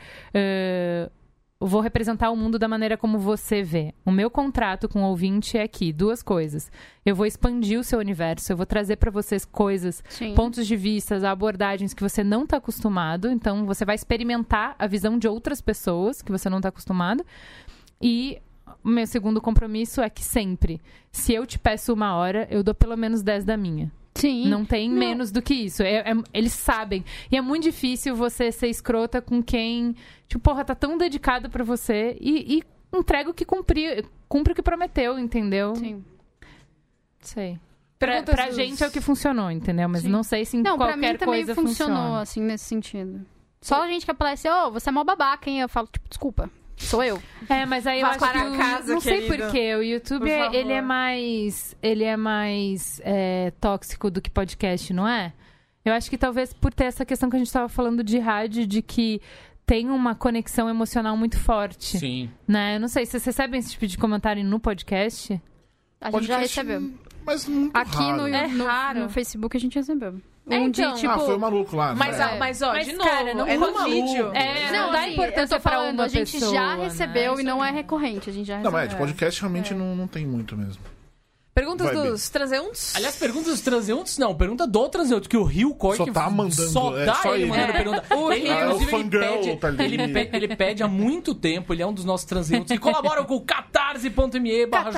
[1.60, 3.91] eu vou representar o mundo da maneira como você vê.
[4.06, 6.72] O meu contrato com o ouvinte é aqui, duas coisas.
[7.04, 10.36] Eu vou expandir o seu universo, eu vou trazer pra vocês coisas, Sim.
[10.36, 13.28] pontos de vistas, abordagens que você não está acostumado.
[13.32, 17.26] Então, você vai experimentar a visão de outras pessoas que você não está acostumado.
[18.00, 18.39] E
[18.84, 20.80] o meu segundo compromisso é que sempre,
[21.12, 23.91] se eu te peço uma hora, eu dou pelo menos 10 da minha.
[24.20, 24.47] Sim.
[24.47, 24.97] Não tem Não.
[24.97, 25.84] menos do que isso.
[25.84, 27.03] É- é- eles sabem.
[27.32, 29.95] E é muito difícil você ser escrota com quem,
[30.28, 32.63] tipo, porra, tá tão dedicado pra você e, e
[32.97, 35.76] entrega o que cumprir, cumpre o que prometeu, entendeu?
[35.76, 36.03] Sim.
[37.22, 37.59] Sei.
[37.99, 39.89] Pra, pra gente é o que funcionou, entendeu?
[39.89, 40.09] Mas Sim.
[40.09, 42.22] não sei se em Não, pra qualquer mim também coisa funcionou, funciona.
[42.22, 43.26] assim, nesse sentido.
[43.59, 45.61] Só a gente que aparece, ô, você é mó babaca, hein?
[45.61, 47.22] Eu falo, tipo, desculpa, sou eu.
[47.50, 49.76] É, mas aí eu Vá acho que o- casa, não sei porquê.
[49.76, 54.94] O YouTube Por é- ele é mais ele é mais é, tóxico do que podcast,
[54.94, 55.34] não é?
[55.84, 58.66] Eu acho que talvez por ter essa questão que a gente estava falando de rádio,
[58.68, 59.22] de que
[59.66, 62.30] tem uma conexão emocional muito forte, Sim.
[62.48, 62.76] né?
[62.76, 65.42] Eu não sei, vocês recebem esse tipo de comentário no podcast?
[66.00, 66.94] A gente já Podcast, recebeu.
[67.26, 68.18] Mas muito Aqui raro.
[68.22, 69.00] no, É no, raro.
[69.02, 70.22] no Facebook a gente recebeu.
[70.50, 70.93] É, Um então.
[70.93, 71.12] de, tipo...
[71.14, 71.93] ah, foi o maluco lá.
[71.93, 72.24] Mas, né?
[72.24, 74.32] ah, mas ó, Mas, de novo, cara, não é no vídeo.
[74.34, 76.84] É, não, não dá assim, importância pra falando, uma a gente pessoa, já né?
[76.86, 78.80] recebeu Isso e não é recorrente, a gente já Não, recebeu.
[78.80, 80.82] mas de podcast realmente não, não tem muito mesmo.
[81.58, 82.95] Perguntas Vai, dos transeuntes?
[82.95, 84.36] Aliás, perguntas dos transeuntes, não.
[84.36, 87.34] Pergunta do transeunte, que o Rio Coy Só que tá mandando, Só é, dá só
[87.34, 87.49] ele ele.
[87.51, 87.74] mandando É.
[87.74, 88.03] pergunta.
[88.16, 89.84] O ele, Rio- Ah, inclusive, o fangirl ele pede, tá ali.
[89.84, 93.26] ele, pe- ele pede há muito tempo, ele é um dos nossos transeuntes que colaboram
[93.26, 94.91] com o catarse.me barra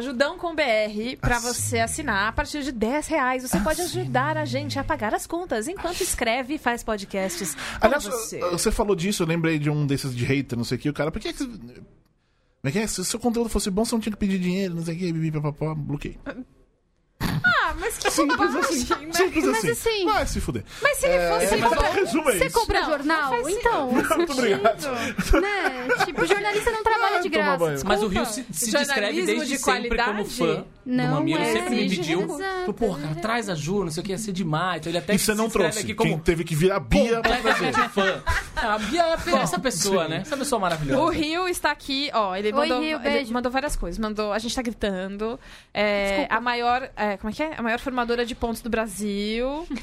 [0.00, 3.42] Jordão com BR pra você assinar a partir de 10 reais.
[3.42, 7.54] Você pode ajudar a gente a pagar as contas enquanto escreve e faz podcasts.
[7.54, 8.38] com Aliás, você.
[8.50, 10.88] você falou disso, eu lembrei de um desses de hater, não sei o que.
[10.90, 11.32] O cara, por que.
[11.32, 11.44] que
[12.66, 12.86] É é?
[12.86, 14.98] Se o seu conteúdo fosse bom, você não tinha que pedir dinheiro, não sei o
[14.98, 16.18] que, bibi, papapá, bloqueei.
[17.68, 18.84] Ah, mas que Simples assim.
[18.84, 19.12] bobagem, né?
[19.12, 19.70] Simples Mas assim.
[19.70, 20.64] assim- Vai se fuder.
[20.82, 22.58] Mas se ele fosse É, mas bom, até resumo é Você isso.
[22.60, 23.22] compra Não, jornal?
[23.32, 24.90] não faz então, Muito obrigado.
[25.40, 25.88] né?
[26.04, 27.84] Tipo, jornalista não trabalha de Ah, toma graça.
[27.86, 30.34] Mas o Rio se, se descreve desde de sempre como qualidade?
[30.36, 31.40] fã Não do Mamilo.
[31.42, 32.22] é, sempre me exige pediu.
[32.22, 32.72] exato.
[32.74, 34.78] Porra, cara, traz a Ju, não sei o que, ia ser demais.
[34.80, 35.80] Então ele até E você não trouxe.
[35.80, 37.72] aqui como Quem teve que vir a Bia pra trazer.
[37.72, 38.22] completamente fã.
[38.26, 38.46] Ah,
[38.76, 40.18] A Bia é essa pessoa, né?
[40.22, 41.00] Essa pessoa maravilhosa.
[41.02, 43.98] O Rio está aqui, ó, ele Oi, mandou, Rio, ele mandou várias coisas.
[43.98, 45.38] Mandou, a gente tá gritando.
[45.74, 47.55] É, a maior, é, como é que é?
[47.56, 49.66] A maior formadora de pontos do Brasil.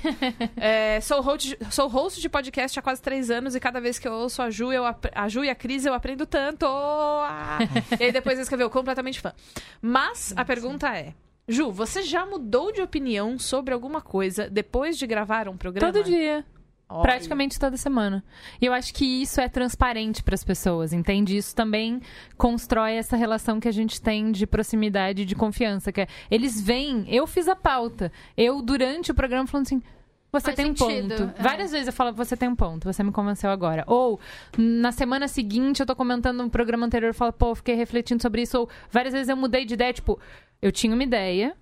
[0.56, 4.08] É, sou, host, sou host de podcast há quase três anos e cada vez que
[4.08, 6.66] eu ouço a Ju, eu, a Ju e a Cris, eu aprendo tanto.
[6.66, 7.60] Ah!
[8.00, 9.34] e aí depois escreveu completamente fã.
[9.82, 11.14] Mas a pergunta é.
[11.48, 15.92] Ju, você já mudou de opinião sobre alguma coisa depois de gravar um programa?
[15.92, 16.46] Todo dia.
[16.94, 17.02] Olha.
[17.02, 18.24] Praticamente toda semana.
[18.62, 21.36] E eu acho que isso é transparente para as pessoas, entende?
[21.36, 22.00] Isso também
[22.38, 25.92] constrói essa relação que a gente tem de proximidade e de confiança.
[25.92, 28.12] Que é, eles vêm, eu fiz a pauta.
[28.38, 29.82] Eu, durante o programa, falando assim.
[30.32, 31.24] Você Faz tem um ponto.
[31.38, 31.42] é.
[31.42, 33.84] Várias vezes eu falo, você tem um ponto, você me convenceu agora.
[33.86, 34.20] Ou,
[34.58, 38.42] na semana seguinte, eu tô comentando no programa anterior e falo, pô, fiquei refletindo sobre
[38.42, 38.58] isso.
[38.58, 40.20] Ou, várias vezes eu mudei de ideia, tipo,
[40.60, 41.56] eu tinha uma ideia,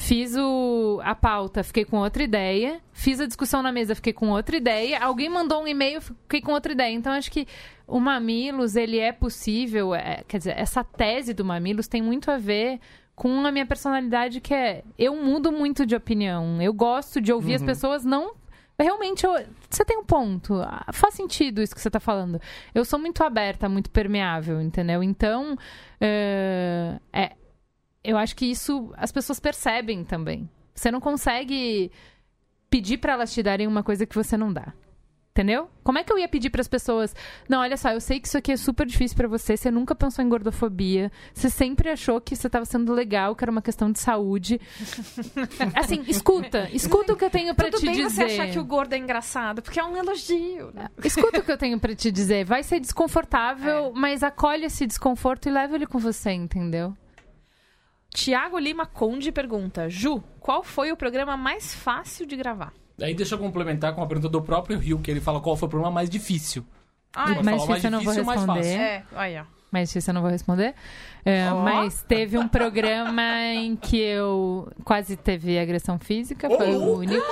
[0.00, 2.80] Fiz o, a pauta, fiquei com outra ideia.
[2.92, 5.00] Fiz a discussão na mesa, fiquei com outra ideia.
[5.00, 6.94] Alguém mandou um e-mail, fiquei com outra ideia.
[6.94, 7.46] Então, acho que
[7.86, 9.92] o Mamilos, ele é possível.
[9.94, 12.78] é, quer dizer, essa tese do Mamilos tem muito a ver
[13.16, 14.84] com a minha personalidade, que é...
[14.96, 16.62] Eu mudo muito de opinião.
[16.62, 18.34] Eu gosto de ouvir as pessoas não...
[18.80, 19.32] Realmente, eu-
[19.68, 20.54] você tem um ponto.
[20.62, 22.40] Ah, Faz sentido isso que você tá falando.
[22.72, 25.02] Eu sou muito aberta, muito permeável, entendeu?
[25.02, 25.56] Então,
[26.00, 27.32] é, é,
[28.02, 30.48] eu acho que isso as pessoas percebem também.
[30.74, 31.90] Você não consegue
[32.70, 34.72] pedir pra elas te darem uma coisa que você não dá.
[35.30, 35.70] Entendeu?
[35.84, 37.14] Como é que eu ia pedir pras pessoas?
[37.48, 39.94] Não, olha só, eu sei que isso aqui é super difícil pra você, você nunca
[39.94, 43.92] pensou em gordofobia, você sempre achou que você tava sendo legal, que era uma questão
[43.92, 44.60] de saúde.
[45.76, 48.10] Assim, escuta, escuta o que eu tenho Tudo te bem dizer.
[48.10, 50.88] você achar que o gordo é engraçado, porque é um elogio, né?
[51.04, 52.44] Escuta o que eu tenho pra te dizer.
[52.44, 56.96] Vai ser desconfortável, mas acolhe esse desconforto e leva ele com você, entendeu?
[58.12, 62.72] Tiago Lima Conde pergunta: Ju, qual foi o programa mais fácil de gravar?
[63.00, 65.66] Aí deixa eu complementar com a pergunta do próprio Rio, que ele fala qual foi
[65.66, 66.64] o problema mais difícil.
[67.14, 68.62] Ai, Pode mais falar o difícil eu não vou mais responder.
[68.62, 68.80] fácil?
[68.80, 69.46] é, olha.
[69.70, 70.74] Mas isso eu não vou responder.
[71.24, 71.62] É, Ó.
[71.62, 77.26] Mas teve um programa em que eu quase teve agressão física, foi o único.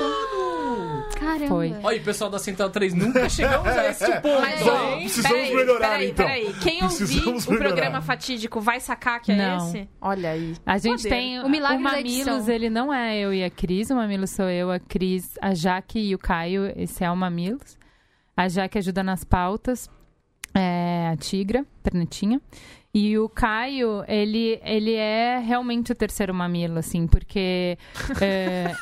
[1.36, 1.48] Caramba.
[1.48, 1.74] Foi.
[1.82, 5.88] Olha, pessoal da Central 3, nunca chegamos a esse ponto, Mas, Bom, precisamos peraí, melhorar,
[5.90, 6.26] peraí, então.
[6.26, 9.68] Peraí, quem ouvir Precisamos o programa fatídico vai sacar que é Não.
[9.68, 9.88] esse?
[10.00, 10.54] Olha aí.
[10.64, 11.08] A gente Poder.
[11.08, 11.40] tem.
[11.40, 13.90] O milagre da Mamilos, ele não é eu e a Cris.
[13.90, 16.72] O Mamilos sou eu, a Cris, a Jaque e o Caio.
[16.76, 17.78] Esse é o Mamilos.
[18.36, 19.88] A Jaque ajuda nas pautas.
[20.54, 22.40] É a Tigra, pernetinha.
[22.94, 27.76] E o Caio, ele, ele é realmente o terceiro mamilo, assim, porque
[28.22, 28.72] é,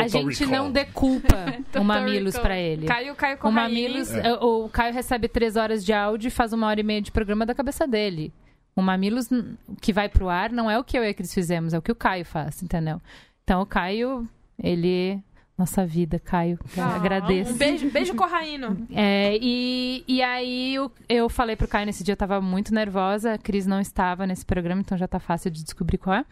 [0.00, 0.64] a Total gente Recall.
[0.64, 1.36] não deculpa
[1.78, 2.86] o Mamilos pra ele.
[2.86, 3.60] Caio, Caio O Corraine.
[3.82, 4.28] Mamilos, É.
[4.28, 7.10] é, o Caio recebe três horas de áudio e faz uma hora e meia de
[7.12, 8.32] programa da cabeça dele.
[8.74, 11.32] O Mamilos, o que vai pro ar, não é o que eu e a Cris
[11.32, 13.00] fizemos, é o que o Caio faz, entendeu?
[13.42, 14.28] Então o Caio,
[14.62, 15.18] ele.
[15.58, 16.58] Nossa vida, Caio.
[16.76, 17.54] Ah, agradeço.
[17.54, 18.86] Um beijo, beijo Corraino.
[18.94, 23.32] É, e, e aí eu, eu falei pro Caio nesse dia, eu tava muito nervosa,
[23.32, 26.24] a Cris não estava nesse programa, então já tá fácil de descobrir qual é.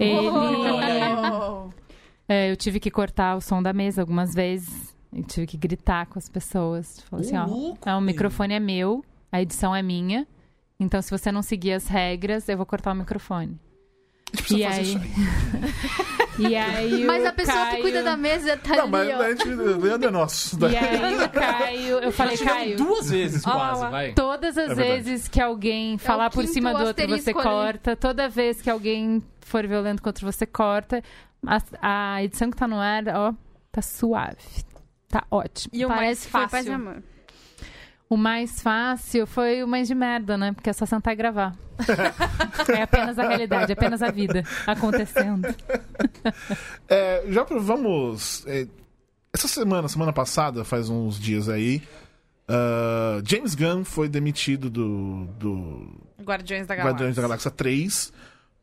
[0.00, 0.16] Ele.
[1.30, 1.68] Oh.
[2.28, 4.94] É, eu tive que cortar o som da mesa algumas vezes.
[5.12, 7.00] Eu tive que gritar com as pessoas.
[7.10, 10.26] Falei assim, Ô, ó, louco, é, o microfone é meu, a edição é minha.
[10.80, 13.58] Então, se você não seguir as regras, eu vou cortar o microfone.
[14.32, 14.86] A gente precisa E fazer aí?
[14.86, 16.14] isso aí.
[16.36, 17.76] E aí Mas a pessoa Caio...
[17.76, 19.22] que cuida da mesa tá Não, mas ali, ó.
[19.22, 20.58] a gente, Leandro é nosso.
[20.68, 21.98] E aí o Caio...
[22.00, 22.76] Eu falei, Caio...
[22.76, 24.12] duas vezes quase, vai.
[24.14, 27.94] Todas as É vezes que alguém falar por quinto cima do outro, você corta.
[27.94, 31.02] Toda vez que alguém for violento contra você, corta.
[31.46, 33.34] A, a edição que tá no ar, ó,
[33.70, 34.64] tá suave.
[35.08, 35.70] Tá ótimo.
[35.72, 36.74] E o Parece mais que foi paz e fácil.
[36.74, 37.02] amor.
[38.08, 40.52] O mais fácil foi o mais de merda, né?
[40.52, 41.56] Porque é só sentar e gravar.
[42.76, 45.48] é apenas a realidade, é apenas a vida acontecendo.
[46.88, 48.46] É, já vamos.
[48.46, 48.66] é,
[49.32, 51.82] essa semana, semana passada, faz uns dias aí,
[52.48, 56.92] ah, James Gunn foi demitido do, do Guardiões da Galáxia.
[56.92, 58.12] Guardiões da Galáxia 3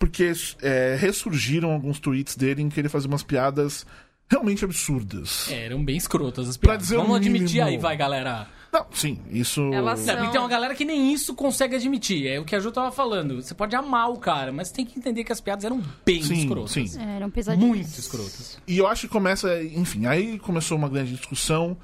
[0.02, 0.34] porque
[0.64, 3.86] é, ressurgiram alguns tweets dele em que ele fazia umas piadas
[4.28, 5.48] realmente absurdas.
[5.52, 6.84] É, eram bem escrotas as Pra piadas.
[6.88, 7.68] dizer o Vamos admitir mínimo.
[7.68, 8.48] aí, vai, galera.
[8.74, 9.62] Não, sim, isso.
[9.74, 12.26] Elas são- tem uma galera que nem isso consegue admitir.
[12.26, 13.42] É o que a Ju tava falando.
[13.44, 16.34] Você pode amar o cara, mas tem que entender que as piadas eram bem Sim,
[16.44, 16.72] escrotas.
[16.72, 16.86] sim.
[17.00, 17.68] É, eram pesadinhos.
[17.68, 18.58] Muito escrotas.
[18.66, 21.78] E eu acho que começa, enfim, aí começou uma grande discussão,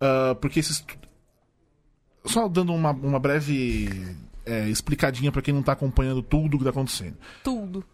[0.00, 0.84] ah, porque esses.
[2.26, 3.90] Só dando uma, uma breve
[4.46, 7.16] é, explicadinha pra quem não tá acompanhando tudo que tá acontecendo.
[7.42, 7.84] Tudo.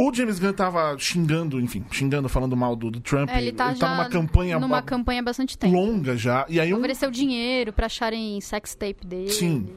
[0.00, 3.28] O James Gunn tava xingando, enfim, xingando, falando mal do, do Trump.
[3.30, 5.74] É, ele tá já numa campanha numa a- campanha bastante tempo.
[5.74, 6.46] longa já.
[6.48, 9.30] E aí um, Ofereceu dinheiro pra acharem sex tape dele.
[9.30, 9.68] Sim.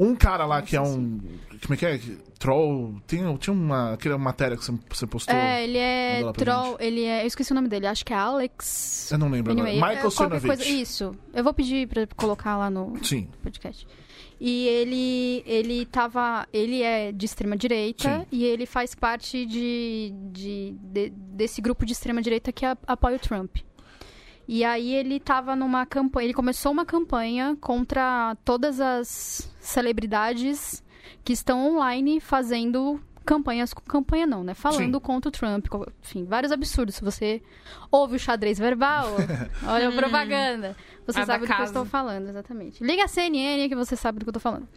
[0.00, 1.20] Um- cara lá que é um.
[1.62, 2.00] Como é que é?
[2.36, 3.00] Troll.
[3.06, 5.32] Tem, tinha uma, aquela matéria que você, postou.
[5.36, 7.22] É, ele é troll, ele é...
[7.22, 9.10] Eu esqueci o nome dele, acho que é Alex...
[9.12, 9.92] Eu não lembro Anyway, agora.
[9.92, 10.46] é Michael Cernovich.
[10.46, 10.64] coisa...
[10.64, 11.14] Isso.
[11.34, 13.28] Eu vou pedir pra colocar lá no Sim.
[13.42, 13.86] podcast.
[14.40, 16.48] E ele, ele tava...
[16.50, 18.26] Ele é de extrema-direita Sim.
[18.32, 23.20] e ele faz parte de, de, de- desse grupo de extrema-direita que a- apoia o
[23.20, 23.58] Trump.
[24.48, 26.24] E aí ele tava numa campanha...
[26.26, 30.82] Ele começou uma campanha contra todas as celebridades
[31.22, 32.98] que estão online fazendo
[33.34, 33.72] campanhas...
[33.72, 34.54] Campanha não, né?
[34.54, 35.00] Falando Sim.
[35.00, 35.66] contra o Trump.
[36.02, 36.96] Enfim, vários absurdos.
[36.96, 37.40] Se você
[37.90, 39.06] ouve o xadrez verbal,
[39.66, 40.76] olha a propaganda.
[41.06, 42.82] Você sabe do que eu estou falando, exatamente.
[42.82, 44.68] Liga a CNN que você sabe do que eu estou falando.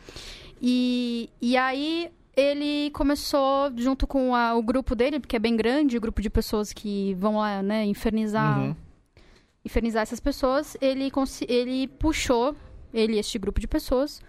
[0.61, 5.97] E, e aí ele começou, junto com a- o grupo dele, porque é bem grande,
[5.97, 8.75] o grupo de pessoas que vão lá, né, infernizar, Uhum.
[9.65, 11.11] infernizar essas pessoas, ele,
[11.47, 12.55] ele puxou,
[12.93, 14.21] ele e este grupo de pessoas,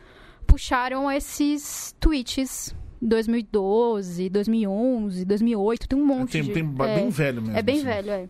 [0.47, 6.53] puxaram esses tweets 2012, 2011, 2008, tem um monte Tem, de...
[6.53, 7.57] tem é, bem velho mesmo.
[7.57, 7.85] é bem assim.
[7.85, 8.29] velho, é.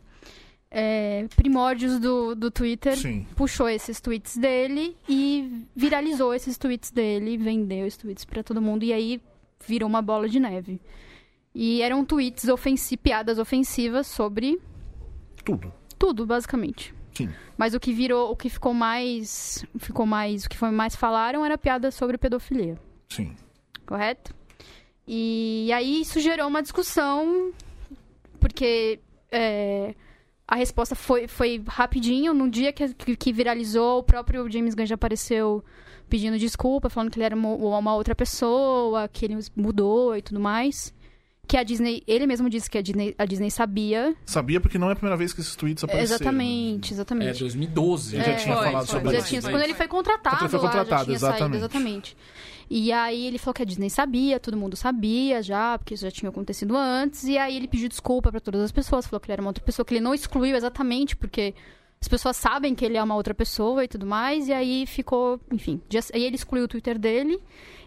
[0.76, 3.24] É, primórdios do, do Twitter Sim.
[3.36, 8.82] puxou esses tweets dele e viralizou esses tweets dele, vendeu esses tweets pra todo mundo
[8.82, 9.22] e aí
[9.64, 10.80] virou uma bola de neve.
[11.54, 14.60] E eram tweets ofensi piadas ofensivas sobre
[15.44, 15.72] Tudo.
[15.96, 16.92] tudo, basicamente.
[17.12, 17.30] Sim.
[17.56, 21.44] Mas o que virou, o que ficou mais, ficou mais, o que foi mais falaram
[21.44, 22.76] era piada sobre pedofilia,
[23.08, 23.32] Sim.
[23.86, 24.34] correto?
[25.06, 27.52] E aí isso gerou uma discussão
[28.40, 29.00] porque
[29.30, 29.94] é,
[30.46, 32.32] a resposta foi, foi rapidinho.
[32.34, 35.64] No dia que, que, viralizou, o próprio James Gunn já apareceu
[36.08, 40.38] pedindo desculpa, falando que ele era uma, uma outra pessoa, que ele mudou e tudo
[40.40, 40.92] mais.
[41.46, 44.16] Que a Disney, ele mesmo disse que a Disney, a Disney sabia.
[44.24, 46.14] Sabia porque não é a primeira vez que esses tweets apareceram.
[46.16, 47.38] Exatamente, É, exatamente.
[47.40, 48.16] 2012.
[48.16, 49.28] Ele já É, tinha foi, falado foi, sobre Já isso.
[49.28, 52.16] tinha, quando ele foi contratado, Quando ele foi lá, contratado, já tinha saído, exatamente.
[52.70, 56.10] E aí ele falou que a Disney sabia, todo mundo sabia já, porque isso já
[56.10, 57.24] tinha acontecido antes.
[57.24, 59.62] E aí ele pediu desculpa pra todas as pessoas, falou que ele era uma outra
[59.64, 61.54] pessoa, que ele não excluiu exatamente, porque
[62.00, 64.48] as pessoas sabem que ele é uma outra pessoa e tudo mais.
[64.48, 65.80] E aí ficou, enfim.
[65.88, 67.38] dia- aí ele excluiu o Twitter dele.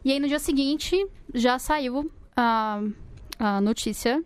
[0.06, 0.96] E aí no dia seguinte
[1.34, 2.82] já saiu a,
[3.40, 4.24] a notícia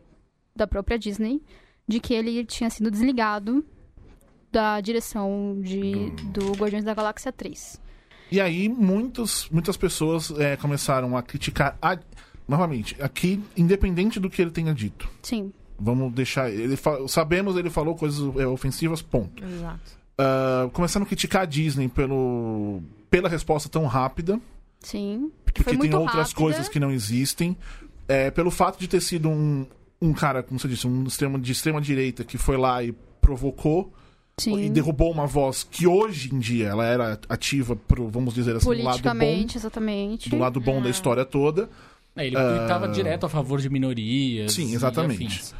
[0.55, 1.41] da própria Disney
[1.87, 3.65] de que ele tinha sido desligado
[4.51, 7.81] da direção de, do Guardiões da Galáxia 3.
[8.31, 11.77] E aí, muitos, muitas pessoas é, começaram a criticar.
[11.81, 11.99] A...
[12.47, 15.09] Novamente, aqui, independente do que ele tenha dito.
[15.21, 15.51] Sim.
[15.77, 16.49] Vamos deixar.
[16.49, 17.07] Ele fa...
[17.07, 19.43] Sabemos ele falou coisas é, ofensivas, ponto.
[19.43, 19.99] Exato.
[20.19, 24.39] Uh, começando a criticar a Disney pelo, pela resposta tão rápida.
[24.79, 25.31] Sim.
[25.43, 26.35] Porque Foi tem outras rápida.
[26.35, 27.57] coisas que não existem.
[28.07, 29.65] É, pelo fato de ter sido um,
[30.01, 33.93] um cara, como você disse, um extremo, de extrema direita que foi lá e provocou
[34.43, 34.65] Sim.
[34.65, 38.65] e derrubou uma voz que hoje em dia ela era ativa pro, vamos dizer assim,
[38.65, 40.29] do lado bom, exatamente.
[40.29, 41.69] do lado bom da história toda.
[42.15, 44.53] É, ele estava direto a favor de minorias.
[44.53, 45.25] Sim, e exatamente.
[45.25, 45.55] afins.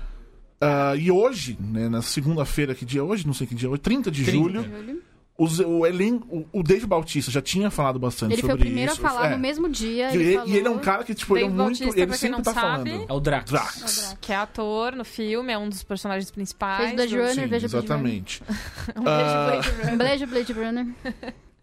[0.60, 3.26] Ah, e hoje, né, na segunda-feira, que dia é hoje?
[3.26, 4.38] Não sei que dia é hoje, 30 de 30.
[4.38, 5.02] julho,
[5.38, 8.66] os- o, elenco, o, o Dave Bautista já tinha falado bastante Ele foi sobre o
[8.68, 9.06] primeiro isso.
[9.06, 9.30] a falar É.
[9.32, 10.12] no mesmo dia.
[10.12, 10.50] E ele ele, falou...
[10.50, 11.80] e ele é um cara que, tipo, ele é Dave muito.
[11.80, 13.06] Bautista, ele sempre tá sabe, falando.
[13.10, 13.52] É o Drax.
[13.52, 14.18] Drax.
[14.22, 16.84] Que é ator no filme, é um dos personagens principais.
[16.84, 18.44] Fez Blade do- Runner, Sim, veja Blade exatamente.
[18.96, 19.98] Um beijo, Blade Runner.
[19.98, 20.88] Blade, Blade Runner.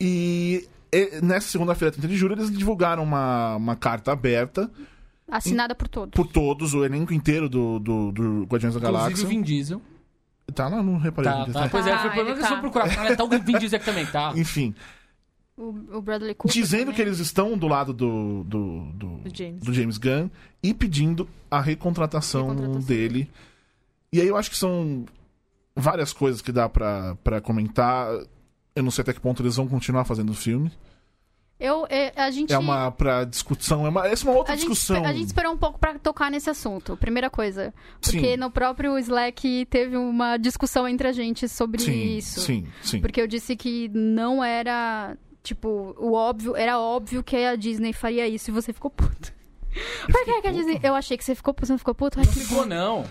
[0.01, 4.71] E, e nessa segunda-feira, 30 de julho, eles divulgaram uma, uma carta aberta
[5.31, 6.14] Assinada por todos.
[6.16, 9.25] por todos, o elenco inteiro do, do, do Guardiões da Inclusive Galáxia.
[9.25, 9.83] o Vin Diesel.
[10.55, 11.30] Tá lá, não reparei.
[11.30, 11.53] Tá, tá.
[11.53, 11.68] tá.
[11.68, 12.49] Pois é, foi o problema ele que eles tá.
[12.49, 12.99] foram procurar.
[13.05, 14.32] Olha, tá o Vin Diesel aqui também, tá?
[14.36, 14.74] Enfim,
[15.57, 16.53] O, o Bradley Cooper.
[16.53, 16.94] dizendo também.
[16.96, 19.62] que eles estão do lado do, do, do, Do James.
[19.62, 20.28] do James Gunn
[20.62, 22.80] e pedindo a recontratação, Recontratação.
[22.82, 23.30] dele.
[24.12, 25.05] E aí eu acho que são
[25.76, 28.09] várias coisas que dá pra comentar.
[28.74, 30.72] Eu não sei até que ponto eles vão continuar fazendo o filme.
[31.61, 32.53] Eu, é, a gente...
[32.53, 35.05] É uma pra discussão, é uma, essa é uma outra A gente, discussão.
[35.05, 37.75] a gente esperou um pouco pra tocar nesse assunto, primeira coisa.
[38.01, 38.37] Porque Sim.
[38.37, 42.41] no próprio Slack teve uma discussão entre a gente sobre sim, isso.
[42.41, 43.01] sim, sim.
[43.01, 48.29] Porque eu disse que não era, tipo, o óbvio, era óbvio que a Disney faria
[48.29, 49.33] isso e você ficou puto.
[50.11, 50.81] Por que, que a Disney.
[50.83, 52.18] Eu achei que você ficou puto, você não ficou puto?
[52.18, 52.64] Ai, Não ficou, bom.
[52.66, 53.05] não.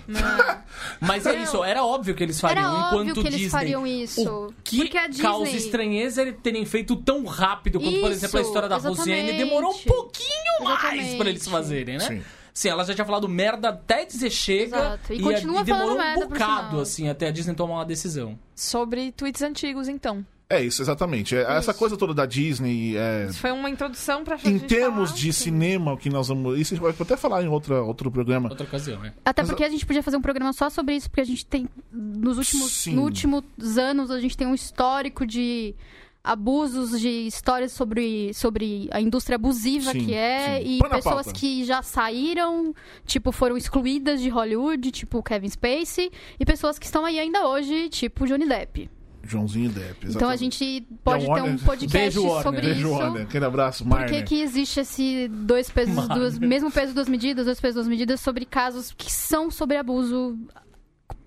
[1.00, 2.60] Mas é isso, era óbvio que eles fariam.
[2.66, 4.30] Era óbvio enquanto que eles Disney, fariam isso.
[4.48, 5.24] O que porque a Disney.
[5.24, 9.34] causa estranheza é terem feito tão rápido quanto, por Isso, exemplo, a história da Rosiane
[9.34, 11.18] demorou um pouquinho mais Exatamente.
[11.18, 12.08] pra eles fazerem, né?
[12.08, 12.24] Sim.
[12.54, 14.78] Sim, ela já tinha falado merda até dizer chega.
[14.78, 15.14] Exato.
[15.14, 17.86] E a- continua demorou falando um merda, por bocado, assim, até a Disney tomar uma
[17.86, 18.38] decisão.
[18.56, 20.26] Sobre tweets antigos, então.
[20.50, 21.36] É isso, exatamente.
[21.36, 21.80] É, Essa Isso.
[21.80, 22.96] coisa toda da Disney.
[22.96, 25.44] É, Isso foi uma introdução pra em gente termos falar, de assim.
[25.44, 26.58] cinema, o que nós vamos.
[26.58, 28.48] Isso a gente vai até falar em outra, outro programa.
[28.50, 29.14] Outra ocasião, né?
[29.26, 31.46] Até Mas porque a gente podia fazer um programa só sobre isso, porque a gente
[31.46, 31.68] tem.
[31.92, 32.96] Nos últimos, Sim.
[32.96, 33.44] nos últimos
[33.78, 35.76] anos, a gente tem um histórico de
[36.24, 40.76] abusos, de histórias sobre, sobre a indústria abusiva Sim, que é, sim.
[40.78, 41.34] e pessoas pauta.
[41.34, 42.74] que já saíram,
[43.06, 47.88] tipo, foram excluídas de Hollywood, tipo Kevin Spacey, e pessoas que estão aí ainda hoje,
[47.90, 48.90] tipo Johnny Depp.
[49.32, 50.08] Joãozinho Depp.
[50.08, 50.58] Então a exatamente.
[50.58, 52.44] gente pode E a ter um Warner- podcast Beijo, Warner.
[52.44, 52.90] sobre Beijo, isso.
[52.90, 53.22] Warner.
[53.24, 56.18] Aquele abraço, Por que, que existe esse dois pesos, Marner.
[56.18, 60.38] duas, mesmo peso, duas medidas, dois pesos, duas medidas sobre casos que são sobre abuso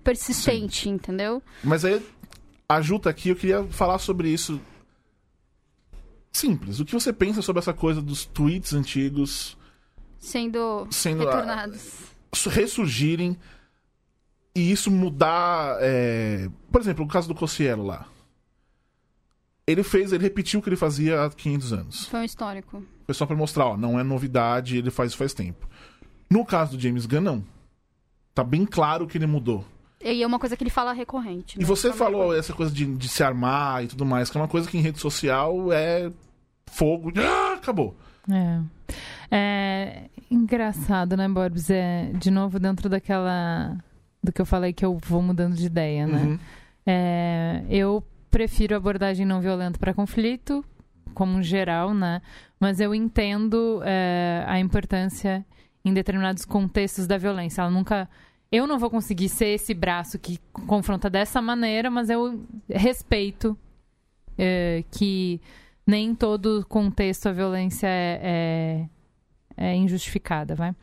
[0.03, 1.41] persistente, entendeu?
[1.63, 2.01] Mas aí,
[2.67, 4.59] a Ju tá aqui, eu queria falar sobre isso.
[6.31, 6.79] Simples.
[6.79, 9.57] O que você pensa sobre essa coisa dos tweets antigos
[10.17, 11.81] Sendo, Sendo a- retornados.
[12.33, 13.37] su- ressurgirem
[14.55, 15.77] e isso mudar.
[15.81, 18.05] é, Por exemplo, o caso do Cossielo lá.
[19.67, 22.05] Ele fez, ele repetiu o que ele fazia há 500 anos.
[22.07, 22.83] Foi um histórico.
[23.05, 25.67] Foi só pra mostrar, ó, não é novidade, ele faz isso faz tempo.
[26.29, 27.43] No caso do James Gunn, não.
[28.33, 29.63] Tá bem claro que ele mudou.
[30.03, 31.57] E é uma coisa que ele fala recorrente.
[31.57, 31.65] E né?
[31.65, 34.47] você Fala falou essa coisa de, de se armar e tudo mais, que é uma
[34.47, 36.11] coisa que em rede social é
[36.65, 37.11] fogo.
[37.11, 37.95] de- Ah, acabou.
[38.29, 38.59] É.
[39.29, 41.69] É engraçado, né, Borbs?
[41.69, 43.77] É, de novo, dentro daquela.
[44.23, 46.23] Do que eu falei que eu vou mudando de ideia, né?
[46.23, 46.39] Uhum.
[46.85, 50.63] É, eu prefiro abordagem não violenta para conflito,
[51.13, 52.21] como um geral, né?
[52.59, 55.45] Mas eu entendo é, a importância
[55.83, 57.61] em determinados contextos da violência.
[57.61, 58.09] Ela nunca.
[58.51, 63.57] Eu não vou conseguir ser esse braço que confronta dessa maneira, mas eu respeito
[64.37, 65.39] é, que
[65.87, 68.87] nem em todo contexto a violência é,
[69.57, 70.75] é, é injustificada, vai?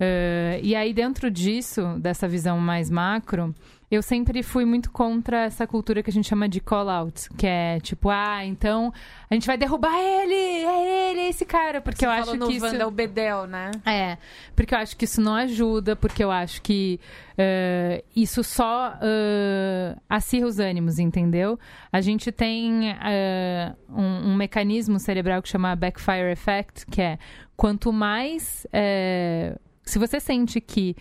[0.00, 3.54] É, e aí, dentro disso, dessa visão mais macro,
[3.90, 7.78] eu sempre fui muito contra essa cultura que a gente chama de call-out, que é
[7.78, 8.92] tipo, ah, então
[9.30, 12.48] a gente vai derrubar ele, é ele, é esse cara, porque Você eu acho no
[12.48, 12.66] que isso...
[12.66, 13.70] Wanda, o Bedel, né?
[13.86, 14.18] É,
[14.56, 16.98] porque eu acho que isso não ajuda, porque eu acho que
[17.38, 21.56] eh, isso só eh, acirra os ânimos, entendeu?
[21.92, 27.18] A gente tem eh, um, um mecanismo cerebral que chama backfire effect, que é
[27.56, 28.66] quanto mais.
[28.72, 30.96] eh, se você sente que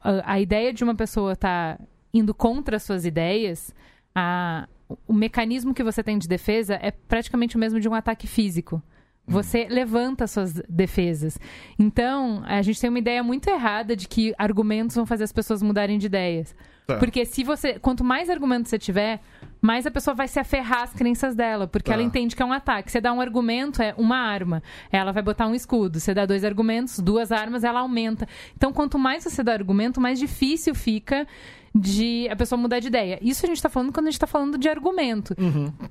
[0.00, 1.78] a, a ideia de uma pessoa tá
[2.12, 3.74] indo contra as suas ideias,
[4.14, 4.68] a,
[5.06, 8.82] o mecanismo que você tem de defesa é praticamente o mesmo de um ataque físico.
[9.26, 11.38] Você levanta suas defesas.
[11.78, 15.62] Então, a gente tem uma ideia muito errada de que argumentos vão fazer as pessoas
[15.62, 16.54] mudarem de ideias.
[16.86, 16.96] Tá.
[16.96, 17.78] Porque se você.
[17.78, 19.20] Quanto mais argumentos você tiver,
[19.60, 21.94] mais a pessoa vai se aferrar às crenças dela, porque Tá.
[21.94, 22.90] ela entende que é um ataque.
[22.92, 24.62] Você dá um argumento, é uma arma.
[24.92, 25.98] Ela vai botar um escudo.
[25.98, 28.28] Você dá dois argumentos, duas armas, ela aumenta.
[28.54, 31.26] Então, quanto mais você dá argumento, mais difícil fica
[31.74, 33.18] de a pessoa mudar de ideia.
[33.20, 35.34] Isso a gente tá falando quando a gente tá falando de argumento.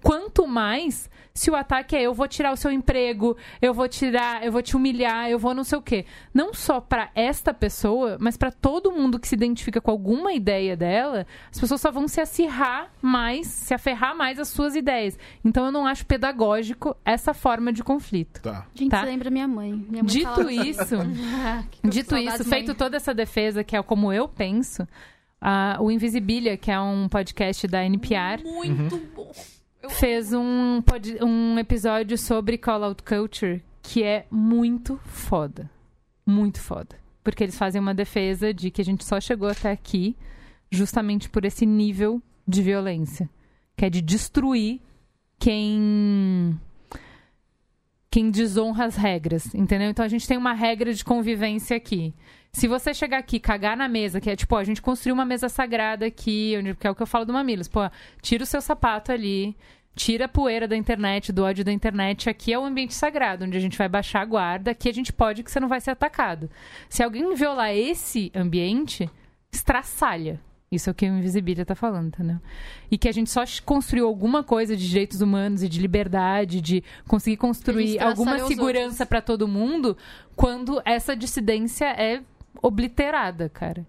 [0.02, 4.46] Quanto mais se o ataque é eu vou tirar o seu emprego, eu vou tirar,
[4.46, 6.06] eu vou te humilhar, eu vou não sei o quê.
[6.34, 10.78] Não só pra esta pessoa, mas pra todo mundo que se identifica com alguma ideia
[10.78, 15.18] dela, as pessoas só vão se acirrar mais, se aferrar mais às suas ideias.
[15.44, 18.42] Então eu não acho pedagógico essa forma de conflito.
[18.42, 18.66] Tá.
[18.74, 19.00] Gente, Tá.
[19.02, 19.74] você lembra minha mãe.
[19.74, 20.96] Minha mãe Dito isso,
[21.72, 24.88] Que Dito isso, feito toda essa defesa, que é como eu penso,
[25.80, 29.32] o Invisibilia, que é um podcast da NPR, Muito bom.
[29.90, 35.70] fez um, pod- um episódio sobre Call Out Culture que é muito foda.
[36.26, 36.96] Muito foda.
[37.22, 40.16] Porque eles fazem uma defesa de que a gente só chegou até aqui
[40.72, 43.30] justamente por esse nível de violência.
[43.76, 44.80] Que é de destruir
[45.38, 46.58] quem.
[48.14, 49.90] Quem desonra as regras, entendeu?
[49.90, 52.14] Então a gente tem uma regra de convivência aqui.
[52.52, 55.50] Se você chegar aqui cagar na mesa, que é tipo, a gente construiu uma mesa
[55.50, 57.68] sagrada aqui, onde, que é o que eu falo do Mamilos.
[57.68, 57.80] Pô,
[58.22, 59.58] tira o seu sapato ali,
[59.96, 62.30] tira a poeira da internet, do ódio da internet.
[62.30, 64.70] Aqui é o ambiente sagrado, onde a gente vai baixar a guarda.
[64.70, 66.52] Aqui a gente pode que você não vai ser atacado.
[66.88, 69.10] Se alguém violar esse ambiente,
[69.52, 70.40] estraçalha.
[70.76, 72.38] Isso é o que o Invisibilia tá falando, entendeu?
[72.90, 76.84] E que a gente só construiu alguma coisa de direitos humanos e de liberdade, de
[77.08, 79.98] conseguir construir alguma segurança para todo mundo,
[80.36, 82.22] quando essa dissidência é
[82.62, 83.86] obliterada, cara.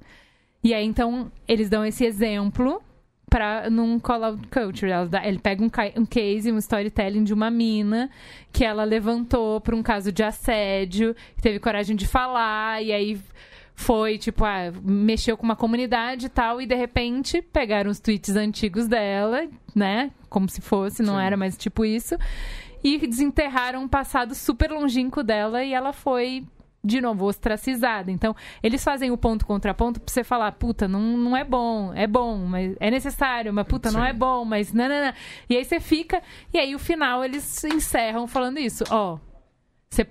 [0.63, 2.83] E aí, então, eles dão esse exemplo
[3.29, 4.91] pra, num call-out culture.
[5.09, 5.71] Dá- ele pega um,
[6.01, 8.09] um case, um storytelling de uma mina
[8.53, 13.21] que ela levantou pra um caso de assédio, teve coragem de falar, e aí
[13.75, 18.37] foi, tipo, ah, mexeu com uma comunidade e tal, e de repente pegaram os tweets
[18.37, 20.13] antigos dela, né?
[20.29, 21.23] Como se fosse, não Sim.
[21.23, 22.17] era mais tipo isso.
[22.83, 26.45] E desenterraram um passado super longínquo dela e ela foi
[26.85, 28.11] de novo, ostracizada.
[28.11, 31.95] Então, eles fazem o ponto contra ponto pra você falar, puta, não, não é bom,
[31.95, 34.09] é bom, mas é necessário, mas puta, não Sim.
[34.09, 35.13] é bom, mas não, não, não.
[35.49, 36.23] E aí você fica,
[36.53, 39.19] e aí o final eles encerram falando isso, ó.
[39.89, 40.07] Você,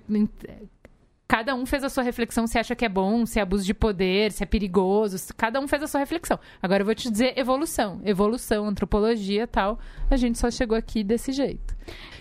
[1.26, 3.74] cada um fez a sua reflexão se acha que é bom, se é abuso de
[3.74, 6.38] poder, se é perigoso, cada um fez a sua reflexão.
[6.62, 9.78] Agora eu vou te dizer evolução, evolução, antropologia, tal.
[10.10, 11.74] A gente só chegou aqui desse jeito.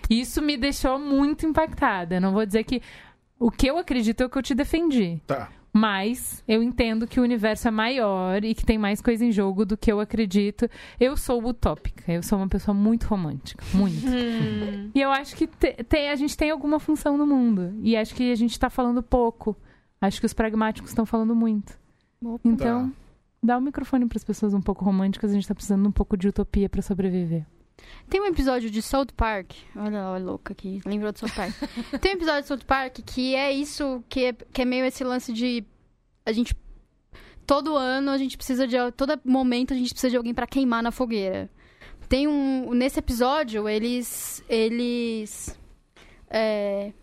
[0.10, 2.20] Isso me deixou muito impactada.
[2.20, 2.82] Não vou dizer que
[3.40, 5.22] o que eu acredito é o que eu te defendi.
[5.28, 5.50] Tá.
[5.76, 9.66] Mas eu entendo que o universo é maior e que tem mais coisa em jogo
[9.66, 10.70] do que eu acredito.
[11.00, 12.12] Eu sou utópica.
[12.12, 13.64] Eu sou uma pessoa muito romântica.
[13.74, 14.06] Muito.
[14.94, 17.74] e eu acho que te- tem- a gente tem alguma função no mundo.
[17.82, 19.58] E acho que a gente tá falando pouco.
[20.00, 21.76] Acho que os pragmáticos estão falando muito.
[22.24, 22.40] Opa.
[22.48, 22.94] Então,
[23.42, 25.32] dá o microfone para as pessoas um pouco românticas.
[25.32, 27.46] A gente tá precisando de um pouco de utopia para sobreviver.
[28.10, 29.52] Tem um episódio de South Park.
[29.76, 30.82] Olha, olha louca aqui.
[30.86, 31.54] Lembrou de South Park.
[32.02, 35.04] Tem um episódio de South Park que é isso, que é, que é meio esse
[35.04, 35.64] lance de.
[36.26, 36.56] A gente.
[37.46, 38.76] Todo ano a gente precisa de.
[38.96, 41.50] Todo momento a gente precisa de alguém pra queimar na fogueira.
[42.08, 42.74] Tem um.
[42.74, 44.44] Nesse episódio, eles.
[44.48, 45.58] Eles.
[46.30, 46.94] É.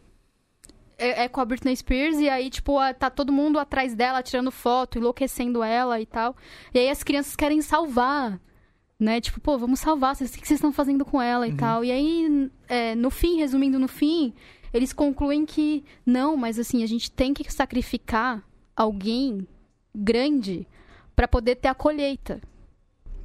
[0.99, 4.22] É, é com a Britney Spears, e aí, tipo, a- tá todo mundo atrás dela,
[4.22, 6.37] tirando foto, enlouquecendo ela e tal.
[6.74, 8.39] E aí as crianças querem salvar
[9.01, 9.20] né?
[9.20, 11.84] Tipo, pô, vamos salvar, vocês- o que vocês estão fazendo com ela e tal.
[11.84, 14.32] E aí, é, no fim, resumindo no fim,
[14.72, 18.44] eles concluem que não, mas assim, a gente tem que sacrificar
[18.76, 19.46] alguém
[19.94, 20.66] grande
[21.16, 22.40] pra poder ter a colheita.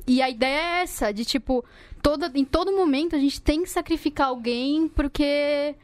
[0.08, 1.64] E a ideia é essa, de tipo,
[2.02, 5.76] toda, em todo momento a gente tem que sacrificar alguém porque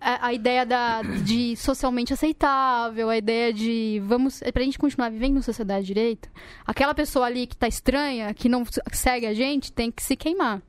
[0.00, 4.40] a, ideia da, de socialmente aceitável, a ideia de vamos.
[4.52, 6.28] Pra gente continuar vivendo em sociedade direito,
[6.66, 10.62] aquela pessoa ali que tá estranha, que não segue a gente, tem que se queimar.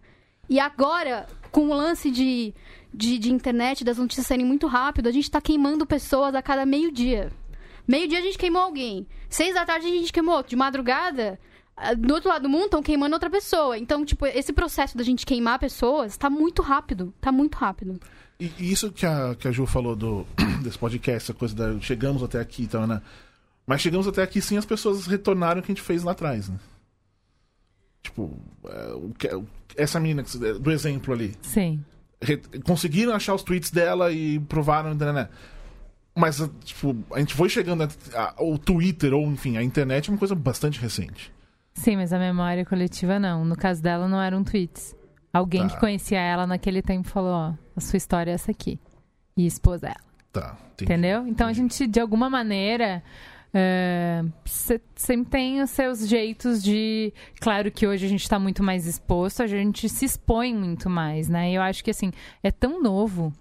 [0.49, 2.53] E agora, com o lance de,
[2.93, 6.65] de, de internet, das notícias saírem muito rápido, a gente tá queimando pessoas a cada
[6.65, 7.31] meio-dia.
[7.87, 9.07] Meio-dia a gente queimou alguém.
[9.29, 10.49] Seis da tarde a gente queimou outro.
[10.49, 11.39] De madrugada,
[11.75, 13.77] ah, do outro lado do mundo estão queimando outra pessoa.
[13.77, 17.13] Então, tipo, esse processo da gente queimar pessoas tá muito rápido.
[17.19, 17.99] Tá muito rápido.
[18.41, 20.25] E, e isso que a, que a Ju falou do,
[20.63, 22.99] desse podcast, essa coisa da chegamos até aqui, então, né?
[23.67, 26.49] Mas chegamos até aqui sim, as pessoas retornaram o que a gente fez lá atrás,
[26.49, 26.57] né?
[28.01, 28.35] Tipo,
[28.65, 29.41] é,
[29.77, 30.23] essa menina
[30.59, 31.35] do exemplo ali.
[31.43, 31.85] Sim.
[32.65, 35.29] conseguiram achar os tweets dela e provaram, né, né?
[36.15, 37.87] Mas, tipo, a gente foi chegando.
[38.39, 41.31] O Twitter, ou enfim, a internet é uma coisa bastante recente.
[41.75, 43.45] Sim, mas a memória coletiva não.
[43.45, 44.95] No caso dela, não eram tweets.
[45.33, 45.73] Alguém Tá.
[45.73, 48.79] que conhecia ela naquele tempo falou: ó, a sua história é essa aqui.
[49.35, 49.95] E expôs ela.
[50.33, 50.57] Tá.
[50.73, 50.83] entendi.
[50.91, 51.27] Entendeu?
[51.27, 53.03] Então a gente, de alguma maneira,
[54.45, 57.13] Você sempre tem os seus jeitos de.
[57.39, 61.27] Claro que hoje a gente está muito mais exposto, a gente se expõe muito mais,
[61.27, 61.51] né?
[61.51, 62.11] E eu acho que assim,
[62.41, 63.33] é tão novo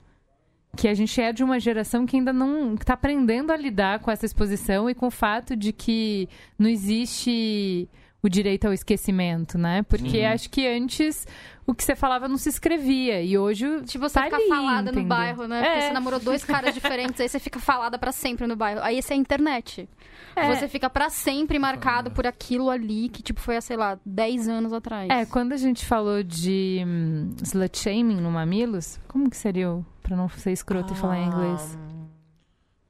[0.77, 4.11] que a gente é de uma geração que ainda não está aprendendo a lidar com
[4.11, 6.29] essa exposição e com o fato de que
[6.59, 7.89] não existe
[8.23, 9.83] o direito ao esquecimento, né?
[9.83, 10.33] Porque Uhum.
[10.33, 11.27] acho que antes
[11.67, 14.83] o que você falava não se escrevia e hoje Tipo, você tá fica ali, falada
[14.83, 15.05] no entendeu?
[15.09, 15.63] bairro, né?
[15.63, 15.81] Porque É.
[15.87, 18.81] você namorou dois caras diferentes, aí você fica falada pra sempre no bairro.
[18.83, 19.89] Aí esse é a internet.
[20.37, 20.55] É.
[20.55, 24.49] Você fica pra sempre marcado por aquilo ali que, tipo, foi há, sei lá, 10
[24.49, 25.09] anos atrás.
[25.11, 29.85] É, quando a gente falou de hum, slut shaming no Mamilos, como que seria o,
[30.03, 31.79] pra não ser escroto e falar em inglês?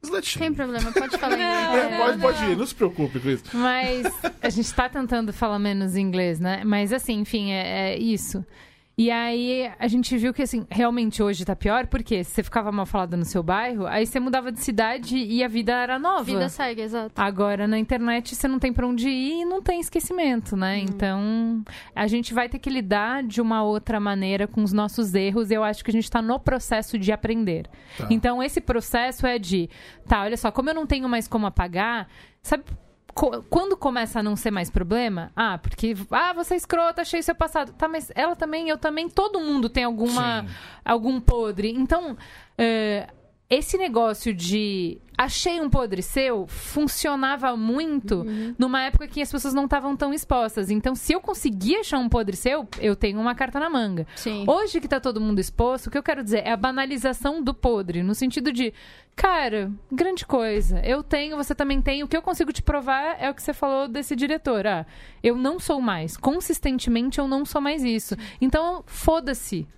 [0.02, 1.92] Slut Tem problema, pode falar em Não, inglês.
[1.92, 3.44] É, pode, pode ir, não se preocupe com isso.
[3.52, 4.06] Mas
[4.40, 6.62] a gente tá tentando falar menos inglês, né?
[6.64, 8.44] Mas assim, enfim, é, é isso.
[8.98, 12.84] E aí a gente viu que assim, realmente hoje tá pior, porque você ficava mal
[12.84, 16.24] falada no seu bairro, aí você mudava de cidade e a vida era nova.
[16.24, 17.12] Vida segue, exato.
[17.16, 20.76] Agora na internet você não tem pra onde ir e não tem esquecimento, né?
[20.76, 20.82] Uhum.
[20.82, 21.64] Então
[21.94, 25.50] a gente vai ter que lidar de uma outra maneira com os nossos erros.
[25.50, 27.68] e Eu acho que a gente tá no processo de aprender.
[27.96, 28.06] Tá.
[28.10, 29.70] Então esse processo é de,
[30.06, 32.06] tá, olha só, como eu não tenho mais como apagar,
[32.42, 32.64] sabe
[33.12, 35.30] quando começa a não ser mais problema?
[35.34, 37.72] Ah, porque ah, você é escrota, achei seu passado.
[37.72, 40.48] Tá, mas ela também, eu também, todo mundo tem alguma Sim.
[40.84, 41.70] algum podre.
[41.70, 42.16] Então,
[42.56, 43.08] é,
[43.48, 48.24] esse negócio de achei um podre seu funcionava muito
[48.58, 50.70] numa época que as pessoas não estavam tão expostas.
[50.70, 54.06] Então, se eu conseguir achar um podre seu, eu tenho uma carta na manga.
[54.16, 54.46] Sim.
[54.48, 57.52] Hoje que tá todo mundo exposto, o que eu quero dizer é a banalização do
[57.52, 58.72] podre, no sentido de,
[59.14, 60.80] cara, grande coisa.
[60.80, 62.02] Eu tenho, você também tem.
[62.02, 64.66] O que eu consigo te provar é o que você falou desse diretor.
[64.66, 64.86] Ah,
[65.22, 66.16] eu não sou mais.
[66.16, 68.16] Consistentemente, eu não sou mais isso.
[68.40, 69.68] Então, foda-se.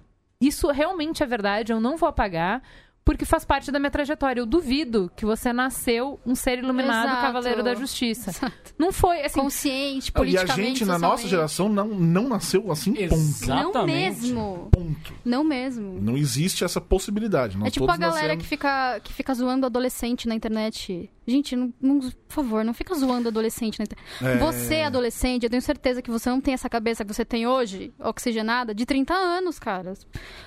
[0.40, 2.62] Isso realmente é verdade, eu não vou apagar.
[3.04, 4.40] Porque faz parte da minha trajetória.
[4.40, 7.20] Eu duvido que você nasceu um ser iluminado, Exato.
[7.22, 8.30] cavaleiro da justiça.
[8.30, 8.74] Exato.
[8.78, 12.92] Não foi, assim, Consciente, E a politicamente, gente, na nossa geração, não, não nasceu assim,
[12.94, 13.14] ponto.
[13.14, 13.72] Exatamente.
[13.72, 14.68] Não mesmo.
[14.70, 15.14] Ponto.
[15.24, 16.00] Não mesmo.
[16.00, 17.56] Não existe essa possibilidade.
[17.58, 21.10] Nós É tipo todos a galera nascemos- que fica, que fica zoando adolescente na internet.
[21.26, 24.06] Gente, não, não- por favor, não fica zoando adolescente na internet.
[24.22, 24.36] É.
[24.38, 27.92] Você, adolescente, eu tenho certeza que você não tem essa cabeça que você tem hoje,
[28.00, 29.90] oxigenada, de 30 anos, cara.
[29.90, 29.96] Eu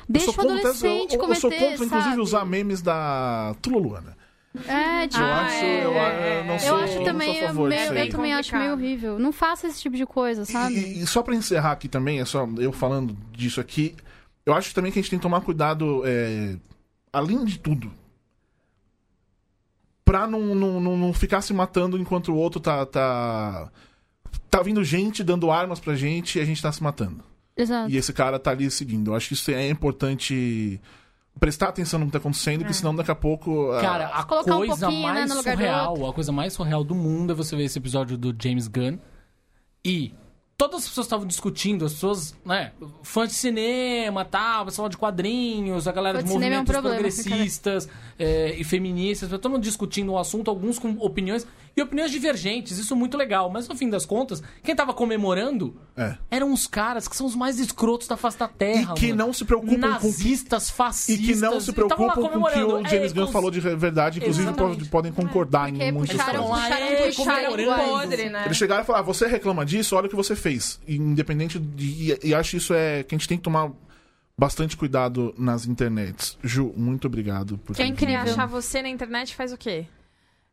[0.09, 2.19] Deixa sou o contra- adolescente eu, eu, cometer, eu sou contra, inclusive, sabe?
[2.21, 4.17] usar memes da Tula Luana.
[4.67, 7.93] É, tipo, Eu Ah, acho, é, eu, eu não sou, eu acho também, favor meio-
[7.93, 9.19] eu também acho meio horrível.
[9.19, 10.75] Não faça esse tipo de coisa, sabe?
[10.75, 13.95] E, e só pra encerrar aqui também, é só eu falando disso aqui,
[14.45, 16.55] eu acho também que a gente tem que tomar cuidado, é,
[17.11, 17.91] além de tudo,
[20.05, 23.69] pra não, não, não, não ficar se matando enquanto o outro tá, tá.
[24.49, 27.23] Tá vindo gente dando armas pra gente e a gente tá se matando.
[27.57, 27.89] Exato.
[27.89, 29.11] E esse cara tá ali seguindo.
[29.11, 30.79] Eu acho que isso é importante
[31.39, 33.71] prestar atenção no que tá acontecendo, porque senão daqui a pouco.
[33.71, 36.83] ah, Cara, a Colocar um coisa pouquinho, né, mais do surreal, a coisa mais surreal
[36.83, 38.97] do mundo é você ver esse episódio do James Gunn
[39.83, 40.13] e
[40.57, 42.71] todas as pessoas estavam discutindo, as pessoas, né,
[43.03, 46.73] fãs de cinema, tal, pessoal de quadrinhos, a galera de de cinema é um movimentos
[46.73, 51.45] problema, progressistas é, e feministas, todo mundo discutindo o assunto, alguns com opiniões
[51.77, 55.75] e opiniões divergentes, isso é muito legal, mas no fim das contas, quem tava comemorando
[55.97, 56.15] É.
[56.31, 59.25] eram os caras que são os mais escrotos da face da terra, E que mano.
[59.25, 61.25] não se preocupam com Nazistas, E fascistas.
[61.25, 64.19] que não se preocupam com o que o James É, Gunn cons- falou de verdade.
[64.19, 64.77] Inclusive, Exatamente.
[64.77, 67.15] pode- podem concordar Porque em muitas puxaram, coisas.
[67.15, 68.43] Puxaram é, podre, né?
[68.45, 70.79] Eles chegaram e falaram: ah, você reclama disso, olha o que você fez.
[70.87, 72.13] E, independente de.
[72.23, 73.69] E, e acho isso é que a gente tem que tomar
[74.37, 76.37] bastante cuidado nas internets.
[76.43, 79.85] Ju, muito obrigado por Quem ter queria achar você na internet faz o quê?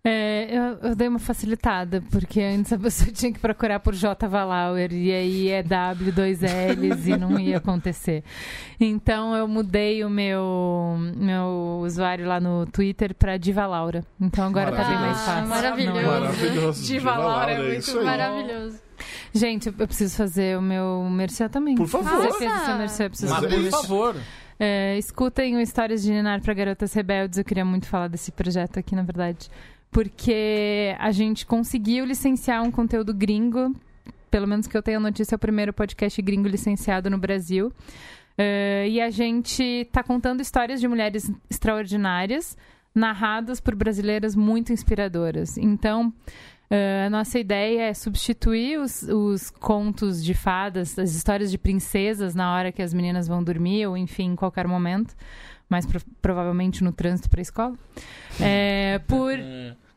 [0.04, 4.26] É, eu, eu dei uma facilitada, porque antes a pessoa tinha que procurar por J.
[4.26, 8.24] Valauer, e aí é W, dois L's, e não ia acontecer.
[8.80, 14.04] Então eu mudei o meu, meu usuário lá no Twitter pra Diva Laura.
[14.20, 15.24] Então agora tá bem mais Maravilhoso.
[15.24, 15.44] fácil.
[15.44, 15.92] Ah, maravilhoso.
[15.94, 16.20] Não é?
[16.20, 16.84] Maravilhoso.
[16.86, 18.04] Diva Laura é muito.
[18.04, 18.80] Maravilhoso.
[19.32, 21.76] Gente, eu eu preciso fazer o meu merchan também.
[21.76, 22.10] Por favor.
[22.28, 23.70] Você fez o seu merchan, eu preciso Mas é por isso.
[23.70, 24.16] favor.
[24.58, 27.38] É, escutem o Histórias de Ninar para Garotas Rebeldes.
[27.38, 29.48] Eu queria muito falar desse projeto aqui, na verdade.
[29.92, 33.76] Porque a gente conseguiu licenciar um conteúdo gringo.
[34.30, 37.70] Pelo menos que eu tenha notícia, é o primeiro podcast gringo licenciado no Brasil.
[38.38, 42.56] É, e a gente está contando histórias de mulheres extraordinárias,
[42.94, 45.58] narradas por brasileiras muito inspiradoras.
[45.58, 46.10] Então,
[46.70, 52.34] é, a nossa ideia é substituir os, os contos de fadas, as histórias de princesas
[52.34, 55.14] na hora que as meninas vão dormir, ou enfim, em qualquer momento,
[55.68, 57.74] mais pro- provavelmente no trânsito para a escola,
[58.40, 59.34] é, por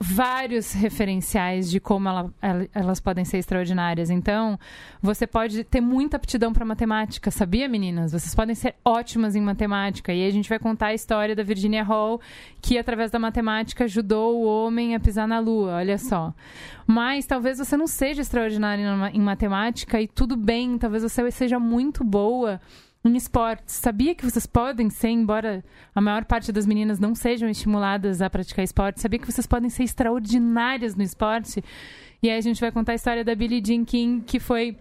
[0.08, 4.10] vários referenciais de como ela- ela- elas podem ser extraordinárias.
[4.10, 4.60] Então,
[5.02, 8.12] você pode ter muita aptidão para matemática, sabia, meninas?
[8.12, 10.14] Vocês podem ser ótimas em matemática.
[10.14, 12.22] E a gente vai contar a história da Virginia Hall,
[12.62, 16.34] que através da matemática ajudou o homem a pisar na lua, olha só.
[16.86, 22.04] Mas talvez você não seja extraordinária em matemática e tudo bem, talvez você seja muito
[22.04, 22.62] boa
[23.08, 23.76] em esportes.
[23.76, 28.30] Sabia que vocês podem ser, embora a maior parte das meninas não sejam estimuladas a
[28.30, 31.64] praticar esporte, sabia que vocês podem ser extraordinárias no esporte?
[32.22, 34.78] E aí a gente vai contar a história da Billie Jean King, que foi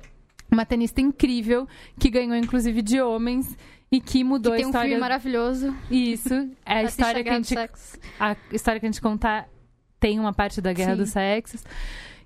[0.50, 1.68] uma tenista incrível,
[1.98, 3.56] que ganhou inclusive de homens
[3.90, 4.88] e que mudou Que tem a um história.
[4.88, 5.76] filme maravilhoso.
[5.90, 7.54] Isso, é a história que a gente
[8.18, 9.48] a história que a gente contar
[10.00, 10.98] tem uma parte da Guerra Sim.
[10.98, 11.64] dos Sexos,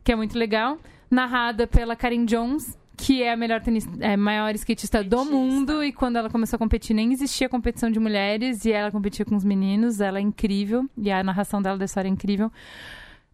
[0.02, 0.78] que é muito legal,
[1.10, 5.92] narrada pela Karen Jones, que é a melhor tenista, é, maior skatista do mundo, e
[5.92, 9.44] quando ela começou a competir nem existia competição de mulheres, e ela competia com os
[9.44, 12.50] meninos, ela é incrível, e a narração dela da história é incrível.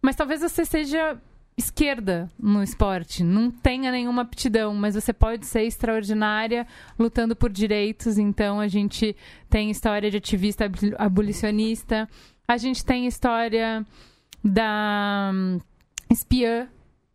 [0.01, 1.17] Mas talvez você seja
[1.57, 6.67] esquerda no esporte, não tenha nenhuma aptidão, mas você pode ser extraordinária
[6.99, 8.17] lutando por direitos.
[8.17, 9.15] Então a gente
[9.49, 12.07] tem história de ativista aboli- abolicionista,
[12.47, 13.85] a gente tem história
[14.43, 15.59] da hum,
[16.11, 16.67] espiã.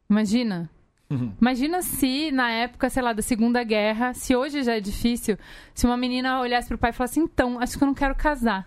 [0.09, 0.69] Imagina.
[1.11, 1.33] Uhum.
[1.41, 5.37] Imagina se na época, sei lá, da Segunda Guerra, se hoje já é difícil,
[5.75, 8.67] se uma menina olhasse pro pai e falasse: "Então, acho que eu não quero casar.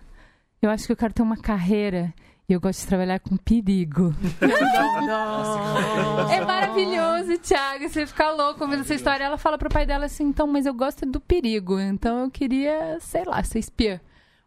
[0.60, 2.12] Eu acho que eu quero ter uma carreira
[2.48, 4.14] e eu gosto de trabalhar com perigo".
[6.30, 7.88] É maravilhoso, Thiago.
[7.88, 9.24] Você fica louco ouvindo essa história.
[9.24, 11.78] Ela fala pro pai dela assim: então, mas eu gosto do perigo.
[11.80, 14.00] Então eu queria, sei lá, ser espiã.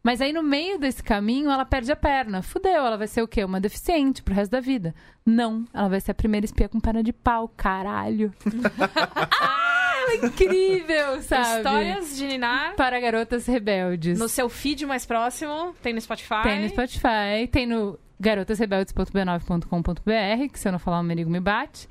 [0.07, 2.41] Mas aí no meio desse caminho ela perde a perna.
[2.41, 3.43] Fudeu, ela vai ser o quê?
[3.43, 4.95] Uma deficiente pro resto da vida.
[5.25, 8.33] Não, ela vai ser a primeira espiã com perna de pau, caralho.
[9.19, 11.57] ah, incrível, sabe?
[11.57, 12.77] Histórias de Ninar.
[12.77, 14.17] para garotas rebeldes.
[14.17, 16.43] No seu feed mais próximo, tem no Spotify.
[16.43, 21.89] Tem no Spotify, tem no garotasrebeldes.b9.com.br, que se eu não falar o Merigo me bate.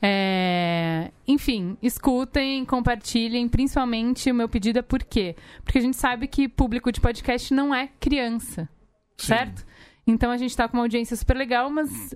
[0.00, 3.48] É, Enfim, escutem, compartilhem.
[3.48, 5.34] Principalmente o meu pedido é por quê?
[5.64, 8.68] Porque a gente sabe que público de podcast não é criança,
[9.16, 9.66] certo?
[10.06, 12.14] Então a gente tá com uma audiência super legal, mas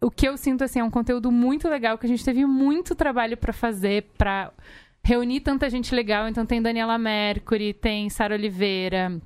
[0.00, 2.94] o que eu sinto assim é um conteúdo muito legal que a gente teve muito
[2.94, 4.52] trabalho pra fazer, pra
[5.02, 6.28] reunir tanta gente legal.
[6.28, 9.20] Então tem Daniela Mercury, tem Sara Oliveira,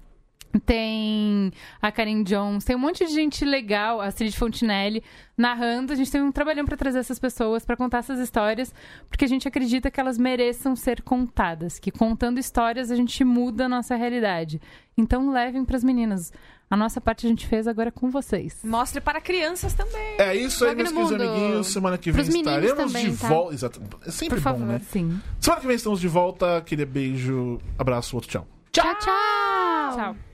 [0.67, 5.03] tem a Karen Jones, tem um monte de gente legal, a Astrid Fontinelli,
[5.37, 5.93] narrando.
[5.93, 8.75] A gente tem um trabalhão pra trazer essas pessoas, pra contar essas histórias,
[9.09, 13.67] porque a gente acredita que elas mereçam ser contadas, que contando histórias a gente muda
[13.67, 14.61] a nossa realidade.
[14.97, 16.33] Então levem pras meninas.
[16.69, 18.61] A nossa parte a gente fez agora com vocês.
[18.63, 20.15] Mostre para crianças também.
[20.19, 21.31] É isso aí, meus no queridos mundo.
[21.33, 21.67] amiguinhos.
[21.67, 23.29] Semana que vem Pros estaremos também, de tá?
[23.29, 23.55] volta.
[23.55, 23.81] Exato.
[24.07, 24.67] É sempre Por bom, favor.
[24.75, 24.81] né?
[24.89, 25.21] Sim.
[25.41, 26.59] Semana que vem estamos de volta.
[26.59, 28.47] Aquele beijo, abraço, outro tchau.
[28.71, 29.97] Tchau, tchau.
[29.97, 30.30] Tchau.